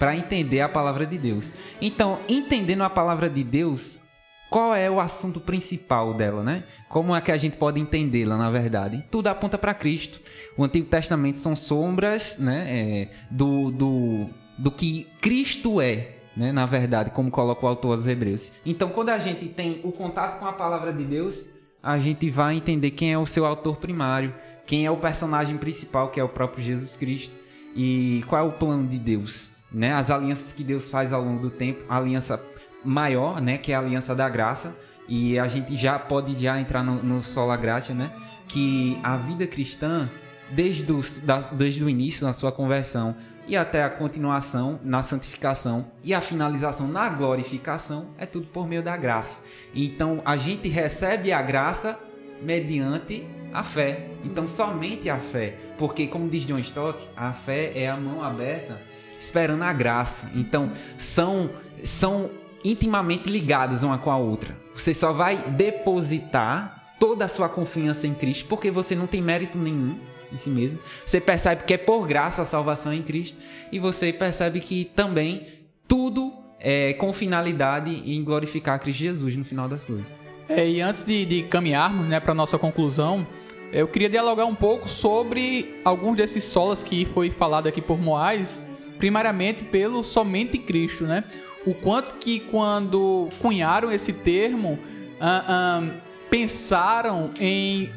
[0.00, 1.52] para entender a palavra de Deus.
[1.78, 4.00] Então, entendendo a palavra de Deus,
[4.48, 6.64] qual é o assunto principal dela, né?
[6.88, 9.04] Como é que a gente pode entendê-la, na verdade?
[9.10, 10.18] Tudo aponta para Cristo.
[10.56, 16.64] O Antigo Testamento são sombras, né, é, do, do, do que Cristo é, né, na
[16.64, 18.52] verdade, como coloca o autor aos Hebreus.
[18.64, 21.50] Então, quando a gente tem o contato com a palavra de Deus,
[21.82, 24.34] a gente vai entender quem é o seu autor primário,
[24.66, 27.34] quem é o personagem principal, que é o próprio Jesus Cristo,
[27.76, 29.92] e qual é o plano de Deus né?
[29.92, 32.42] As alianças que Deus faz ao longo do tempo, a aliança
[32.84, 33.58] maior, né?
[33.58, 34.76] Que é a aliança da graça.
[35.08, 38.10] E a gente já pode já entrar no, no sola gratia, né?
[38.48, 40.08] Que a vida cristã,
[40.50, 45.90] desde, os, da, desde o início, na sua conversão, e até a continuação na santificação
[46.04, 49.38] e a finalização na glorificação, é tudo por meio da graça.
[49.74, 51.98] Então a gente recebe a graça
[52.40, 54.10] mediante a fé.
[54.22, 58.80] Então somente a fé, porque como diz John Stott, a fé é a mão aberta
[59.20, 60.30] esperando a graça.
[60.34, 61.50] Então, são
[61.84, 62.30] são
[62.64, 64.56] intimamente ligadas uma com a outra.
[64.74, 69.56] Você só vai depositar toda a sua confiança em Cristo porque você não tem mérito
[69.56, 69.98] nenhum
[70.32, 70.78] em si mesmo.
[71.04, 73.38] Você percebe que é por graça a salvação em Cristo
[73.72, 75.46] e você percebe que também
[75.88, 80.12] tudo é com finalidade em glorificar Cristo Jesus no final das coisas.
[80.48, 83.26] É, e antes de, de caminharmos né, para nossa conclusão,
[83.72, 88.68] eu queria dialogar um pouco sobre alguns desses solas que foi falado aqui por Moais
[89.00, 91.24] primariamente pelo somente Cristo, né?
[91.66, 94.78] O quanto que quando cunharam esse termo,
[95.18, 95.94] uh, uh,
[96.28, 97.90] pensaram em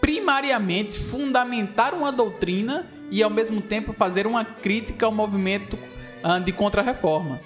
[0.00, 5.78] primariamente fundamentar uma doutrina e ao mesmo tempo fazer uma crítica ao movimento
[6.22, 7.40] uh, de contra-reforma.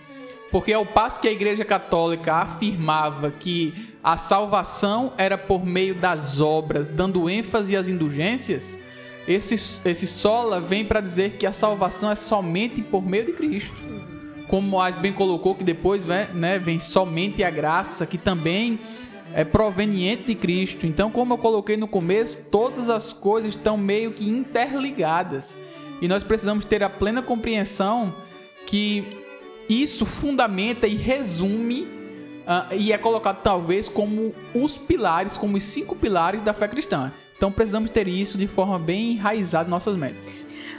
[0.51, 6.41] Porque ao passo que a Igreja Católica afirmava que a salvação era por meio das
[6.41, 8.79] obras, dando ênfase às indulgências,
[9.29, 13.77] esse, esse sola vem para dizer que a salvação é somente por meio de Cristo.
[14.49, 18.81] Como Moaz bem colocou, que depois né, né, vem somente a graça, que também
[19.35, 20.87] é proveniente de Cristo.
[20.87, 25.59] Então, como eu coloquei no começo, todas as coisas estão meio que interligadas.
[26.01, 28.15] E nós precisamos ter a plena compreensão
[28.67, 29.05] que
[29.69, 35.95] isso fundamenta e resume uh, e é colocado talvez como os pilares, como os cinco
[35.95, 37.13] pilares da fé cristã.
[37.39, 40.29] Então precisamos ter isso de forma bem enraizada em nossas metas.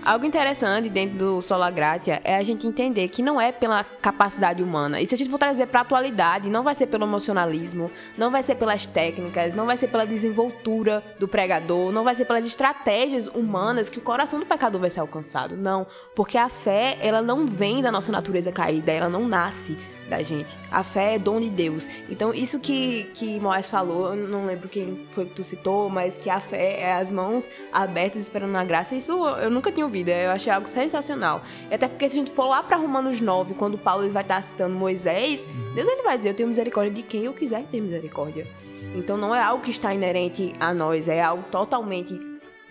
[0.05, 4.61] Algo interessante dentro do Sola Gratia é a gente entender que não é pela capacidade
[4.61, 4.99] humana.
[4.99, 8.29] E se a gente for trazer para a atualidade, não vai ser pelo emocionalismo, não
[8.29, 12.45] vai ser pelas técnicas, não vai ser pela desenvoltura do pregador, não vai ser pelas
[12.45, 15.55] estratégias humanas que o coração do pecador vai ser alcançado.
[15.55, 19.77] Não, porque a fé, ela não vem da nossa natureza caída, ela não nasce
[20.09, 20.55] da gente.
[20.71, 21.87] A fé é dom de Deus.
[22.09, 26.17] Então, isso que, que Moés falou, eu não lembro quem foi que tu citou, mas
[26.17, 30.09] que a fé é as mãos abertas esperando a graça, isso eu nunca tinha ouvido.
[30.09, 31.41] Eu achei algo sensacional.
[31.69, 34.23] E até porque se a gente for lá para Romanos 9, quando Paulo ele vai
[34.23, 37.79] estar citando Moisés, Deus ele vai dizer: Eu tenho misericórdia de quem eu quiser ter
[37.79, 38.47] misericórdia.
[38.95, 42.19] Então, não é algo que está inerente a nós, é algo totalmente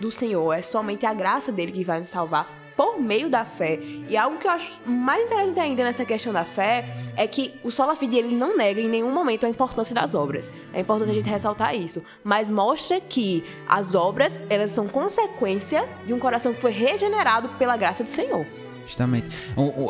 [0.01, 0.53] do Senhor.
[0.53, 3.80] É somente a graça dele que vai nos salvar por meio da fé.
[4.08, 7.72] E algo que eu acho mais interessante ainda nessa questão da fé é que o
[7.72, 10.52] Sola Fide ele não nega em nenhum momento a importância das obras.
[10.72, 16.14] É importante a gente ressaltar isso, mas mostra que as obras, elas são consequência de
[16.14, 18.46] um coração que foi regenerado pela graça do Senhor.
[18.86, 19.26] Justamente.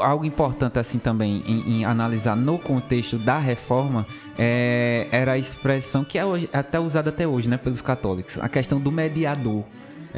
[0.01, 4.05] algo importante assim também em, em, analisar no contexto da reforma
[4.37, 8.49] é, era a expressão que é hoje, até usada até hoje, né, pelos católicos, a
[8.49, 9.63] questão do mediador.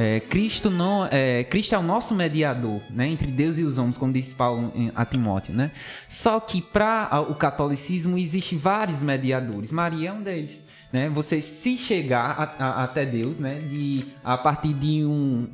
[0.03, 3.98] É, Cristo não, é, Cristo é o nosso mediador, né, entre Deus e os homens,
[3.98, 5.73] como disse Paulo em, a Timóteo, né?
[6.09, 9.71] Só que para o catolicismo existe vários mediadores.
[9.71, 11.11] Maria é um deles, né?
[11.11, 15.46] Você se chegar a, a, até Deus, né, de, a partir de um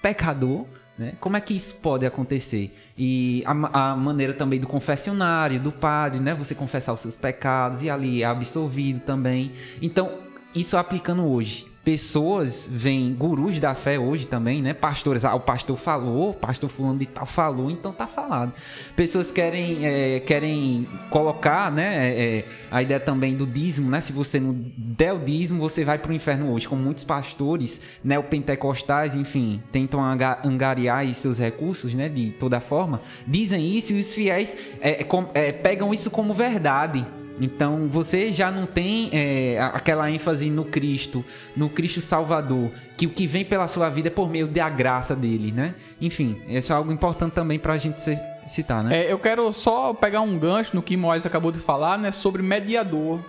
[0.00, 0.64] pecador,
[0.96, 1.12] né?
[1.20, 2.74] Como é que isso pode acontecer?
[2.96, 6.34] E a, a, maneira também do confessionário, do padre, né?
[6.36, 9.52] Você confessar os seus pecados e ali é absolvido também.
[9.82, 10.20] Então,
[10.54, 14.74] isso aplicando hoje pessoas vêm, gurus da fé hoje também, né?
[14.74, 18.52] Pastores, ah, o pastor falou, o pastor fulano de tal falou, então tá falado.
[18.94, 22.14] Pessoas querem, é, querem colocar, né?
[22.14, 24.00] é, a ideia também do dízimo, né?
[24.00, 26.68] Se você não der o dízimo, você vai pro inferno hoje.
[26.68, 32.08] Como muitos pastores, neopentecostais, enfim, tentam anga- angariar seus recursos, né?
[32.08, 37.06] De toda forma, dizem isso e os fiéis é, pegam isso como verdade.
[37.40, 41.24] Então você já não tem é, a- aquela ênfase no Cristo,
[41.56, 45.16] no Cristo Salvador, que o que vem pela sua vida é por meio da graça
[45.16, 45.74] dele, né?
[46.00, 49.04] Enfim, isso é algo importante também pra gente se- citar, né?
[49.06, 52.12] É, eu quero só pegar um gancho no que Moisés acabou de falar, né?
[52.12, 53.20] Sobre mediador.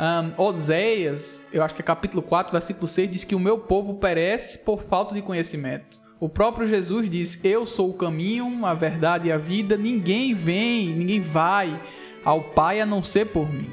[0.00, 3.94] Ahn, Oséias, eu acho que é capítulo 4, versículo 6, diz que o meu povo
[3.94, 5.98] perece por falta de conhecimento.
[6.20, 9.76] O próprio Jesus diz: Eu sou o caminho, a verdade e a vida.
[9.76, 11.80] Ninguém vem, ninguém vai
[12.24, 13.70] ao Pai a não ser por mim.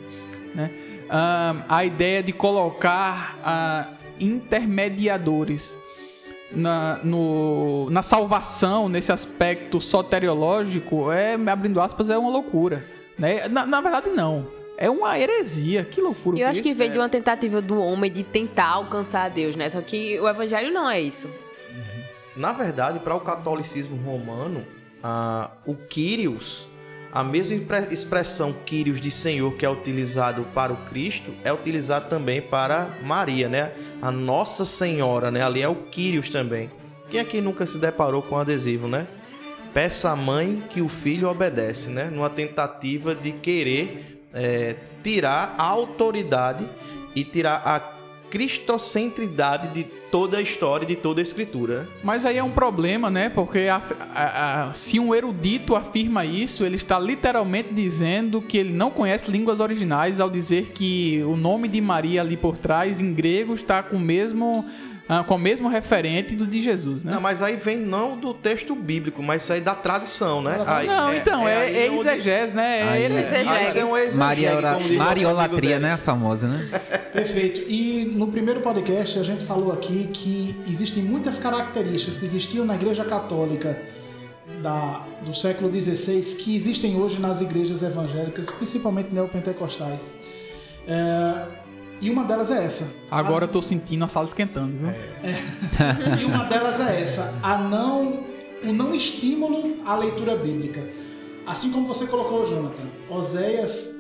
[0.53, 0.71] Né?
[1.09, 3.87] Ahn, a ideia de colocar ah,
[4.19, 5.77] intermediadores
[6.51, 12.85] na, no- na salvação, nesse aspecto soteriológico, é, abrindo aspas, é uma loucura.
[13.17, 13.47] Né?
[13.47, 14.47] Na, na verdade, não.
[14.77, 15.85] É uma heresia.
[15.85, 16.37] Que loucura.
[16.37, 19.69] Eu acho que vem de uma tentativa do homem de tentar alcançar a Deus, né?
[19.69, 21.29] Só que o evangelho não é isso.
[22.35, 24.65] Na verdade, para o catolicismo romano,
[25.01, 26.67] ah, o Kyrios,
[27.15, 27.55] a mesma
[27.89, 33.47] expressão Kyrios de Senhor que é utilizado para o Cristo, é utilizado também para Maria,
[33.47, 33.71] né?
[34.01, 35.41] A Nossa Senhora, né?
[35.41, 36.69] Ali é o Kyrios também.
[37.09, 39.07] Quem aqui nunca se deparou com adesivo, né?
[39.73, 42.09] Peça à mãe que o filho obedece, né?
[42.11, 46.67] Numa tentativa de querer eh, tirar a autoridade
[47.15, 47.79] e tirar a
[48.29, 49.85] cristocentridade de
[50.15, 51.89] toda a história, de toda a escritura.
[52.01, 53.27] Mas aí é um problema, né?
[53.27, 53.81] Porque a-
[54.15, 59.29] a- a- se um erudito afirma isso, ele está literalmente dizendo que ele não conhece
[59.29, 63.83] línguas originais ao dizer que o nome de Maria ali por trás, em grego, está
[63.83, 64.65] com o mesmo,
[65.07, 67.11] ah, com o mesmo referente do de Jesus, né?
[67.13, 70.63] Não, mas aí vem não do texto bíblico, mas isso aí da tradição, né?
[70.65, 72.79] Aí- Não, então, é, aí é onde- exegese, né?
[72.79, 73.51] É Aí- heresia.
[73.51, 75.93] Aí isso é um exegese, Mariolatria, né?
[75.93, 76.67] A famosa, né?
[77.13, 77.61] Perfeito.
[77.69, 82.75] E no primeiro podcast a gente falou aqui que existem muitas características que existiam na
[82.75, 83.79] Igreja Católica
[84.61, 90.15] da, do século XVI que existem hoje nas igrejas evangélicas, principalmente neopentecostais.
[90.87, 91.41] É,
[92.01, 92.93] e uma delas é essa.
[93.09, 94.89] Agora eu tô sentindo a sala esquentando, viu?
[96.19, 98.23] E uma delas é essa, a não,
[98.63, 100.87] o não estímulo à leitura bíblica.
[101.45, 103.95] Assim como você colocou, Jonathan, Oséias,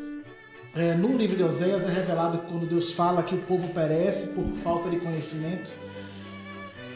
[0.75, 4.43] é, no livro de Oséias é revelado quando Deus fala que o povo perece por
[4.55, 5.73] falta de conhecimento.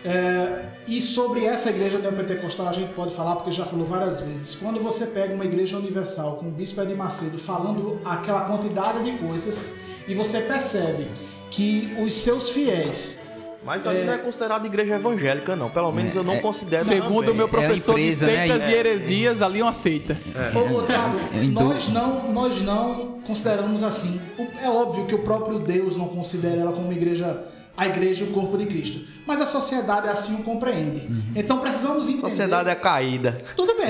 [0.04, 4.56] É, e sobre essa igreja neopentecostal a gente pode falar, porque já falou várias vezes.
[4.56, 9.18] Quando você pega uma igreja universal com o bispo Ed Macedo falando aquela quantidade de
[9.18, 9.76] coisas
[10.10, 11.08] e você percebe
[11.52, 13.20] que os seus fiéis
[13.64, 15.70] Mas ali não é considerado igreja evangélica, não.
[15.70, 18.48] Pelo menos eu não é- considero Segundo o meu É a professor empresa, de né?
[18.48, 18.72] seitas É.
[18.72, 20.18] e heresias, ali uma seita.
[20.56, 24.20] Ô, ô Thiago, É nós não, nós não consideramos assim.
[24.64, 27.44] É óbvio que o próprio Deus não considera ela como igreja,
[27.76, 29.02] a igreja e o corpo de Cristo.
[29.28, 31.08] Mas a sociedade assim o compreende.
[31.36, 32.30] Então precisamos A entender.
[32.30, 33.42] sociedade é caída.
[33.58, 33.90] Tudo bem,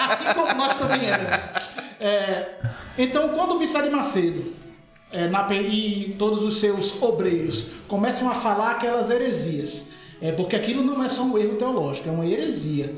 [0.00, 1.48] assim como nós também éramos.
[2.00, 2.48] É,
[2.96, 4.42] então, quando o Bispo de Macedo
[5.12, 9.90] é, na e todos os seus obreiros começam a falar aquelas heresias,
[10.20, 12.94] é, porque aquilo não é só um erro teológico, é uma heresia.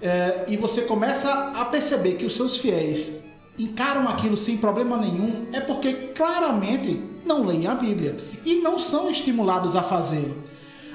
[0.00, 3.24] É, e você começa a perceber que os seus fiéis
[3.58, 9.08] encaram aquilo sem problema nenhum, é porque claramente não leem a Bíblia e não são
[9.10, 10.36] estimulados a fazê-lo.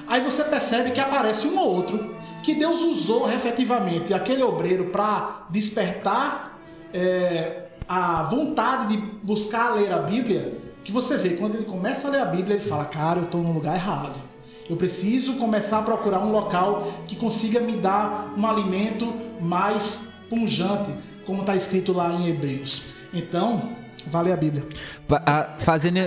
[0.06, 5.46] Aí você percebe que aparece um ou outro que Deus usou efetivamente aquele obreiro para
[5.50, 6.58] despertar
[6.92, 10.58] é, a vontade de buscar ler a Bíblia.
[10.84, 13.42] Que você vê, quando ele começa a ler a Bíblia, ele fala: Cara, eu estou
[13.42, 14.20] no lugar errado.
[14.68, 20.94] Eu preciso começar a procurar um local que consiga me dar um alimento mais punjante,
[21.24, 22.94] como está escrito lá em Hebreus.
[23.12, 23.70] Então,
[24.06, 24.66] vale a Bíblia.
[25.60, 25.98] Fazendo.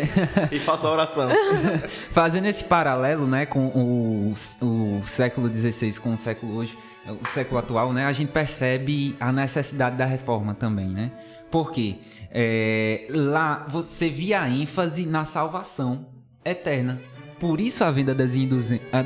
[0.51, 1.29] E faça a oração.
[2.11, 6.77] Fazendo esse paralelo, né, com o, o século XVI com o século hoje,
[7.19, 11.11] o século atual, né, a gente percebe a necessidade da reforma também, né?
[11.51, 11.97] Porque
[12.31, 16.07] é, lá você via a ênfase na salvação
[16.43, 17.01] eterna.
[17.39, 18.33] Por isso a venda das,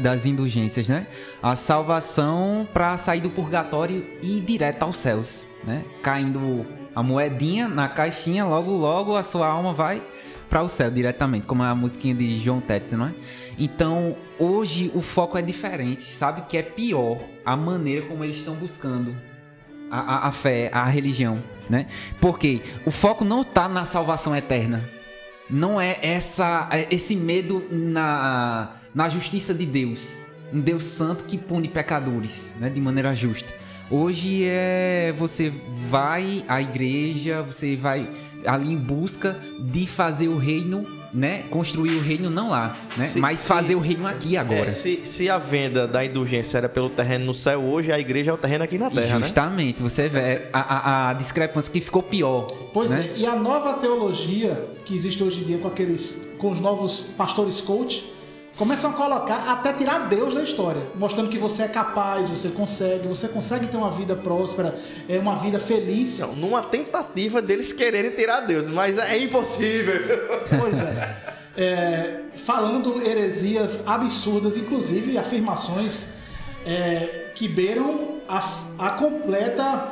[0.02, 1.08] das indulgências, né?
[1.42, 5.84] A salvação para sair do purgatório e ir direto aos céus, né?
[6.04, 10.04] Caindo a moedinha na caixinha, logo logo a sua alma vai
[10.50, 13.14] para o céu diretamente, como a musiquinha de John Tetsu, não é?
[13.58, 18.56] Então, hoje o foco é diferente, sabe que é pior a maneira como eles estão
[18.56, 19.16] buscando
[19.90, 21.88] a, a- a fé, a religião, né?
[22.20, 24.84] Porque o foco não está na salvação eterna.
[25.50, 30.22] Não é essa é esse medo na na justiça de Deus,
[30.54, 33.54] um Deus santo que pune pecadores, né, de maneira justa.
[33.92, 35.52] Hoje é você
[35.90, 38.10] vai à igreja, você vai
[38.48, 41.44] ali em busca de fazer o reino, né?
[41.50, 43.06] Construir o reino não lá, né?
[43.06, 44.66] Se- Mas se- fazer o reino aqui agora.
[44.66, 48.32] É, se, se a venda da indulgência era pelo terreno no céu, hoje a igreja
[48.32, 49.26] é o terreno aqui na terra, né?
[49.26, 52.48] Justamente, você vê a, a, a discrepância que ficou pior.
[52.74, 53.12] Pois né?
[53.16, 57.14] é, e a nova teologia que existe hoje em dia com aqueles com os novos
[57.18, 58.06] pastores coach
[58.58, 63.08] começam a colocar até tirar Deus da história, mostrando que você é capaz, você consegue,
[63.08, 64.74] você consegue ter uma vida próspera,
[65.10, 66.20] é uma vida feliz.
[66.20, 69.96] Não, numa tentativa deles quererem tirar Deus, mas é impossível.
[70.60, 71.36] Pois é.
[71.58, 76.10] É, falando heresias absurdas, inclusive afirmações
[76.66, 78.40] é, que beiram a,
[78.80, 79.88] a completa.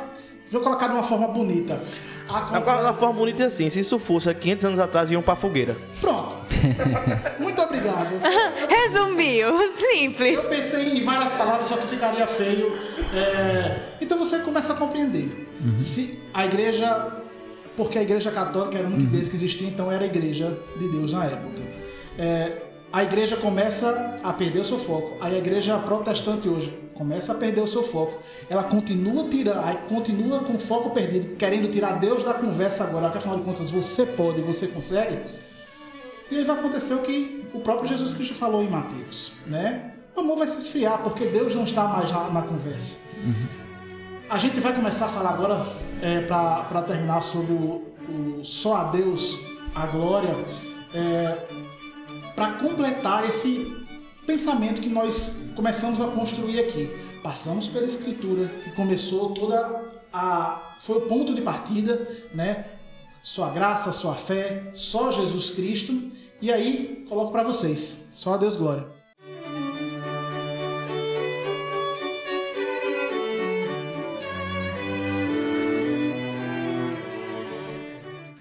[0.52, 1.80] Eu colocar de uma forma bonita.
[2.28, 5.10] A A, completa- a forma bonita é assim, se isso fosse há 500 anos atrás,
[5.10, 5.76] iam pra fogueira.
[6.00, 6.36] Pronto.
[7.38, 8.08] Muito obrigado.
[8.68, 9.48] Resumiu,
[9.78, 10.38] simples.
[10.38, 12.76] Eu pensei em várias palavras, só que ficaria feio.
[13.14, 15.48] É, Então você começa a compreender.
[15.76, 17.20] Se a igreja.
[17.76, 20.88] Porque a igreja católica era a única igreja que existia, então era a igreja de
[20.88, 21.60] Deus na época.
[22.16, 22.58] É,
[22.92, 25.16] a igreja começa a perder o seu foco.
[25.20, 28.22] Aí a igreja protestante hoje começa a perder o seu foco.
[28.48, 33.10] Ela continua tirando, aí continua com o foco perdido, querendo tirar Deus da conversa agora,
[33.10, 35.18] que afinal de contas você pode, você consegue.
[36.34, 39.92] E aí vai acontecer o que o próprio Jesus Cristo falou em Mateus, né?
[40.16, 42.98] O amor vai se esfriar porque Deus não está mais na, na conversa.
[44.28, 45.64] A gente vai começar a falar agora,
[46.02, 49.38] é, para terminar, sobre o, o só a Deus,
[49.76, 50.34] a glória,
[52.34, 53.72] para completar esse
[54.26, 56.90] pensamento que nós começamos a construir aqui.
[57.22, 60.74] Passamos pela Escritura, que começou toda a.
[60.80, 62.64] foi o ponto de partida, né?
[63.22, 66.23] Só a graça, só a fé, só Jesus Cristo.
[66.44, 68.08] E aí, coloco para vocês.
[68.12, 68.86] Só a Deus glória.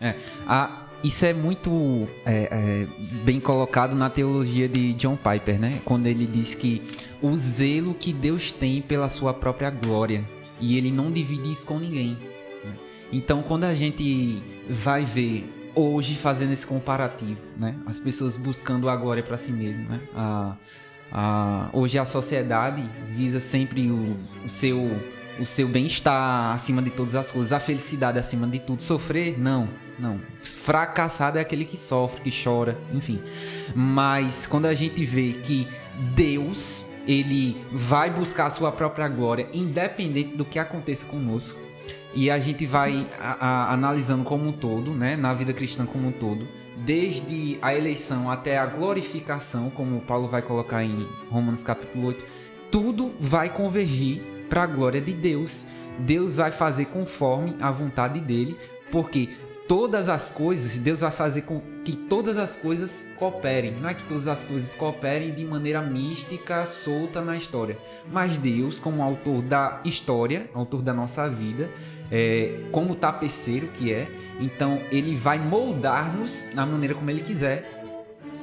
[0.01, 0.15] É,
[0.47, 2.87] a- isso é muito é, é,
[3.23, 5.81] bem colocado na teologia de John Piper, né?
[5.83, 6.81] Quando ele diz que
[7.21, 10.27] o zelo que Deus tem pela sua própria glória
[10.59, 12.17] e ele não divide isso com ninguém.
[12.63, 12.73] né?
[13.11, 15.45] Então, quando a gente vai ver
[15.75, 17.75] hoje fazendo esse comparativo, né?
[17.85, 19.99] As pessoas buscando a glória para si mesmo, né?
[20.15, 20.55] A,
[21.11, 24.89] a- hoje a sociedade visa sempre o, o seu
[25.39, 28.83] o seu bem-estar acima de todas as coisas, a felicidade acima de tudo.
[28.83, 29.67] Sofrer, não,
[29.97, 30.19] não.
[30.43, 33.19] Fracassado é aquele que sofre, que chora, enfim.
[33.73, 35.67] Mas quando a gente vê que
[36.15, 41.59] Deus, ele vai buscar a sua própria glória, independente do que aconteça conosco,
[42.13, 46.07] e a gente vai a- a- analisando como um todo, né, na vida cristã como
[46.07, 52.07] um todo, desde a eleição até a glorificação, como Paulo vai colocar em Romanos capítulo
[52.07, 52.25] 8,
[52.71, 55.65] tudo vai convergir para a glória de Deus.
[55.99, 58.57] Deus vai fazer conforme a vontade dele,
[58.91, 59.29] porque
[59.67, 63.71] todas as coisas, Deus vai fazer com que todas as coisas cooperem.
[63.79, 67.77] Não é que todas as coisas cooperem de maneira mística, solta na história.
[68.11, 71.69] Mas Deus, como autor da história, autor da nossa vida,
[72.11, 74.07] é, como tapeceiro que é,
[74.39, 77.83] então ele vai moldar-nos na maneira como ele quiser.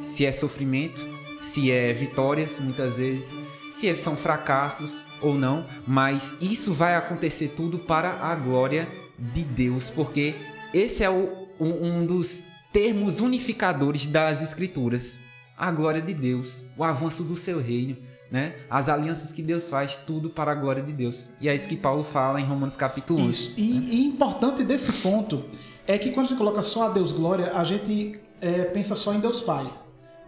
[0.02, 1.06] Se é sofrimento,
[1.40, 3.36] se é vitórias, muitas vezes,
[3.70, 9.44] se é- são fracassos ou não, mas isso vai acontecer tudo para a glória de
[9.44, 10.34] Deus, porque
[10.72, 15.20] esse é o- um, um dos termos unificadores das Escrituras.
[15.56, 17.96] A glória de Deus, o avanço do seu reino,
[18.30, 18.54] né?
[18.70, 21.26] As alianças que Deus faz, tudo para a glória de Deus.
[21.40, 23.30] E é isso que Paulo fala em Romanos capítulo 11.
[23.30, 23.54] Isso.
[23.58, 25.44] E, e importante desse ponto
[25.86, 29.12] é que quando a gente coloca só a Deus glória, a gente é, pensa só
[29.12, 29.70] em Deus Pai.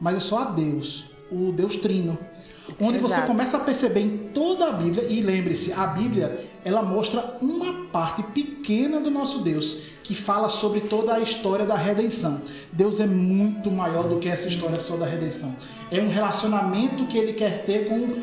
[0.00, 2.18] Mas é só a Deus, o Deus Trino.
[2.80, 3.26] Onde você Exato.
[3.26, 8.22] começa a perceber em toda a Bíblia, e lembre-se, a Bíblia ela mostra uma parte
[8.22, 12.40] pequena do nosso Deus, que fala sobre toda a história da redenção.
[12.72, 15.54] Deus é muito maior do que essa história só da redenção.
[15.90, 18.22] É um relacionamento que ele quer ter com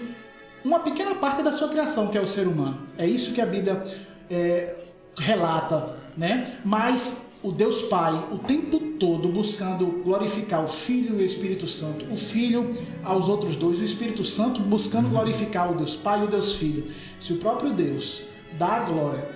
[0.63, 2.79] uma pequena parte da sua criação, que é o ser humano.
[2.97, 3.83] É isso que a Bíblia
[4.29, 4.75] é,
[5.17, 6.59] relata, né?
[6.63, 12.05] Mas o Deus Pai, o tempo todo buscando glorificar o Filho e o Espírito Santo,
[12.11, 12.71] o Filho
[13.03, 16.91] aos outros dois, o Espírito Santo buscando glorificar o Deus Pai e o Deus Filho.
[17.17, 18.23] Se o próprio Deus
[18.57, 19.29] dá a glória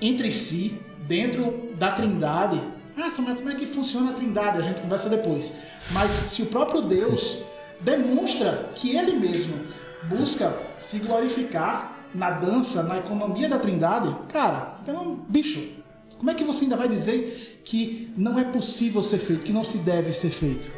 [0.00, 2.60] entre si, dentro da Trindade.
[2.96, 4.58] Ah, mas como é que funciona a Trindade?
[4.58, 5.56] A gente conversa depois.
[5.90, 7.40] Mas se o próprio Deus
[7.80, 9.54] demonstra que ele mesmo
[10.04, 15.77] busca se glorificar na dança, na economia da Trindade, cara, pelo bicho,
[16.18, 19.64] como é que você ainda vai dizer que não é possível ser feito, que não
[19.64, 20.70] se deve ser feito?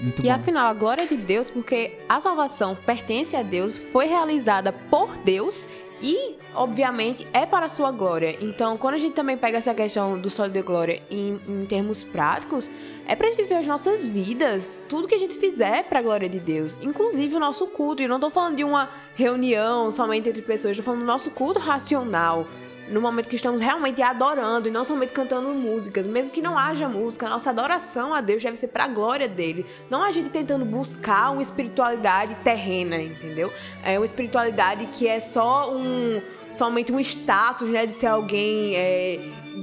[0.00, 0.32] Muito E bom.
[0.32, 5.68] afinal, a glória de Deus, porque a salvação pertence a Deus, foi realizada por Deus
[6.02, 8.36] e, obviamente, é para a sua glória.
[8.40, 12.02] Então, quando a gente também pega essa questão do solo de glória em, em termos
[12.02, 12.68] práticos,
[13.06, 16.40] é pra gente ver as nossas vidas, tudo que a gente fizer pra glória de
[16.40, 18.02] Deus, inclusive o nosso culto.
[18.02, 21.58] E não tô falando de uma reunião somente entre pessoas, tô falando do nosso culto
[21.60, 22.46] racional.
[22.88, 26.88] No momento que estamos realmente adorando e não somente cantando músicas, mesmo que não haja
[26.88, 29.64] música, nossa adoração a Deus deve ser para a glória dele.
[29.88, 33.52] Não a gente tentando buscar uma espiritualidade terrena, entendeu?
[33.82, 36.20] É uma espiritualidade que é só um
[36.50, 39.20] somente um status, né, de ser alguém é,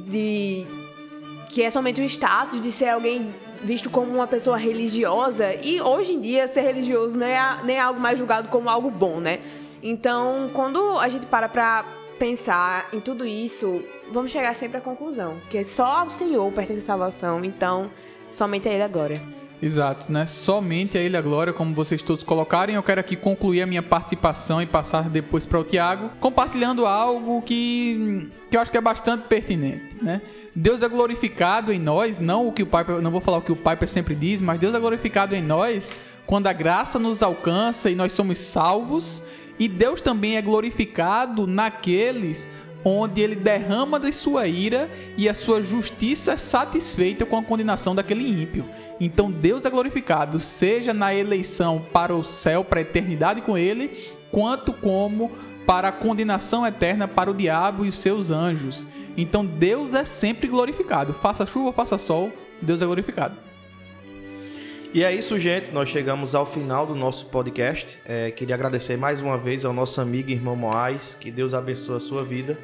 [0.08, 0.68] de
[1.50, 6.14] que é somente um status de ser alguém visto como uma pessoa religiosa e hoje
[6.14, 9.40] em dia ser religioso não é, nem é algo mais julgado como algo bom, né?
[9.84, 11.86] Então, quando a gente para pra
[12.22, 16.84] pensar em tudo isso, vamos chegar sempre à conclusão que só ao Senhor pertence a
[16.84, 17.90] salvação, então
[18.32, 19.16] somente a Ele a glória.
[19.60, 20.28] Exato, né?
[20.28, 22.74] Somente a Ele a glória, como vocês todos colocaram.
[22.74, 27.42] Eu quero aqui concluir a minha participação e passar depois para o Tiago, compartilhando algo
[27.42, 30.22] que, que eu acho que é bastante pertinente, né?
[30.56, 33.52] Deus é glorificado em nós, não o que o Piper, não vou falar o que
[33.52, 37.90] o Piper sempre diz, mas Deus é glorificado em nós quando a graça nos alcança
[37.90, 39.24] e nós somos salvos,
[39.62, 42.49] e Deus também é glorificado naqueles
[42.84, 47.93] onde ele derrama de sua ira e a sua justiça é satisfeita com a condenação
[47.93, 48.68] daquele ímpio.
[48.99, 54.09] Então Deus é glorificado, seja na eleição para o céu, para a eternidade com ele,
[54.32, 55.30] quanto como
[55.68, 58.88] para a condenação eterna para o diabo e os seus anjos.
[59.16, 61.14] Então Deus é sempre glorificado.
[61.14, 63.51] Faça chuva, faça sol, Deus é glorificado.
[64.94, 65.72] E é isso, gente.
[65.72, 67.98] Nós chegamos ao final do nosso podcast.
[68.06, 71.16] É, queria agradecer mais uma vez ao nosso amigo e irmão Moais.
[71.20, 72.58] Que Deus abençoe a sua vida.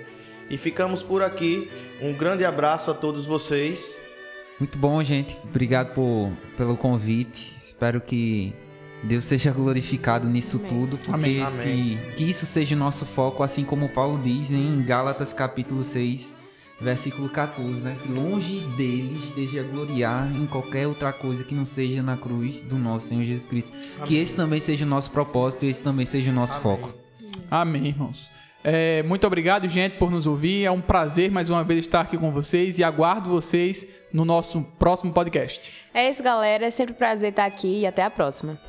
[0.49, 1.69] E ficamos por aqui.
[2.01, 3.97] Um grande abraço a todos vocês.
[4.59, 5.37] Muito bom, gente.
[5.43, 7.55] Obrigado por, pelo convite.
[7.65, 8.53] Espero que
[9.03, 11.43] Deus seja glorificado nisso tudo, porque Amém.
[11.43, 16.33] esse- que isso seja o nosso foco, assim como Paulo diz em Gálatas capítulo 6,
[16.79, 17.97] versículo 14, né?
[18.01, 22.61] Que longe dele esteja a gloriar em qualquer outra coisa que não seja na cruz
[22.61, 23.77] do nosso Senhor Jesus Cristo.
[24.05, 26.93] Que esse também seja o nosso propósito e esse também seja o nosso foco.
[27.49, 28.29] Amém, irmãos.
[28.63, 30.65] É, muito obrigado, gente, por nos ouvir.
[30.65, 34.61] É um prazer mais uma vez estar aqui com vocês e aguardo vocês no nosso
[34.77, 35.71] próximo podcast.
[35.93, 36.65] É isso, galera.
[36.65, 38.59] É sempre um prazer estar aqui e até a próxima.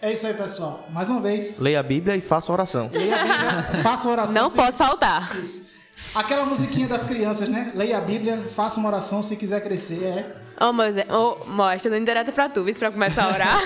[0.00, 0.86] É isso aí, pessoal.
[0.92, 2.88] Mais uma vez, Leia a Bíblia e faça oração.
[2.92, 4.34] leia a Bíblia, faça oração.
[4.42, 5.36] Não se- pode faltar.
[5.36, 5.66] Isso.
[6.14, 7.72] Aquela musiquinha das crianças, né?
[7.74, 10.02] Leia a Bíblia, faça uma oração se quiser crescer.
[10.04, 10.64] É.
[10.64, 13.58] Ô, Moisés, ô, mostra, dando direto pra tu, isso pra começar a orar.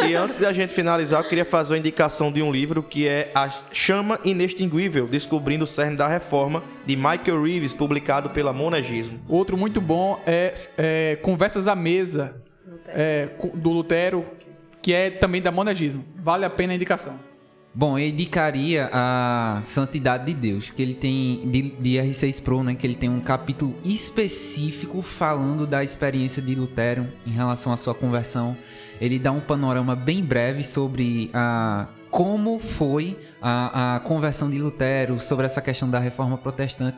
[0.08, 3.30] E antes da gente finalizar, eu queria fazer uma indicação de um livro que é
[3.34, 9.20] A Chama Inextinguível, Descobrindo o Cerne da Reforma, de Michael Reeves, publicado pela Monegismo.
[9.28, 12.40] Outro muito bom é, é Conversas à Mesa,
[12.86, 14.24] é, do Lutero,
[14.80, 16.04] que é também da monagismo.
[16.16, 17.18] Vale a pena a indicação.
[17.74, 22.74] Bom, eu indicaria a Santidade de Deus, que ele tem de, de R6 Pro, né?
[22.74, 27.94] Que ele tem um capítulo específico falando da experiência de Lutero em relação à sua
[27.94, 28.56] conversão.
[29.00, 35.20] Ele dá um panorama bem breve sobre a como foi a, a conversão de Lutero,
[35.20, 36.96] sobre essa questão da reforma protestante.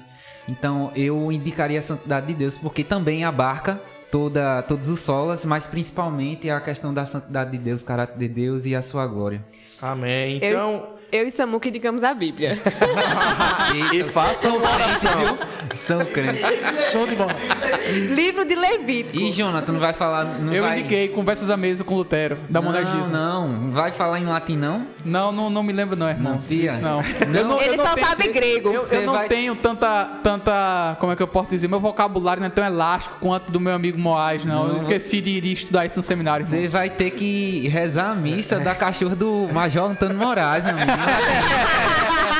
[0.48, 5.66] Então, eu indicaria a Santidade de Deus, porque também abarca toda, todos os solas, mas
[5.66, 9.44] principalmente a questão da santidade de Deus, caráter de Deus e a sua glória.
[9.81, 10.39] Amém.
[10.43, 12.59] Eu, Então, eu e Samu que indicamos a Bíblia.
[13.93, 15.39] e façam uma oração.
[15.74, 16.43] São crentes.
[16.91, 17.35] Show de bola.
[18.14, 19.16] Livro de Levítico.
[19.18, 20.24] E Jonathan, não vai falar.
[20.24, 20.78] Não Eu vai...
[20.78, 22.72] indiquei Conversas à Mesa com Lutero, da não,
[23.08, 24.86] não, não vai falar em latim não?
[25.04, 26.34] Não, não, não me lembro não, irmão.
[26.34, 26.72] Não, Fia.
[26.74, 27.02] Não.
[27.28, 27.60] Não.
[27.60, 28.70] Ele só sabe grego.
[28.70, 32.40] Eu, eu não vai- tenho tanta, tanta, como é que eu posso dizer, meu vocabulário
[32.40, 34.62] não é tão elástico quanto do meu amigo Moaz, não.
[34.64, 34.76] Eu Não.
[34.76, 38.74] esqueci de, de estudar isso no seminário, Você vai ter que rezar a missa da
[38.74, 40.90] cachorra do Major Antônio Moraes, meu amigo.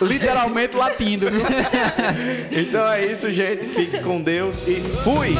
[0.00, 1.26] Literalmente latindo?
[2.50, 3.66] Então é isso, gente.
[3.66, 5.34] Fique com Deus e fui!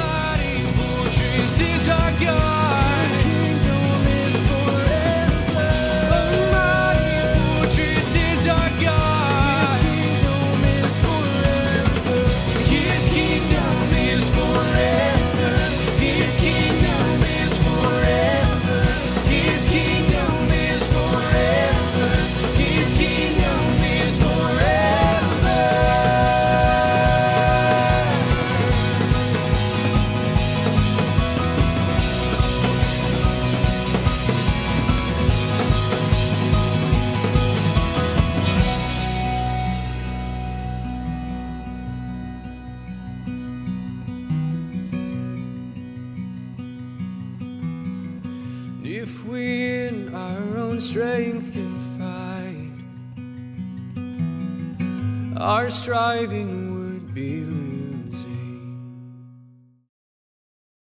[55.49, 56.78] are striving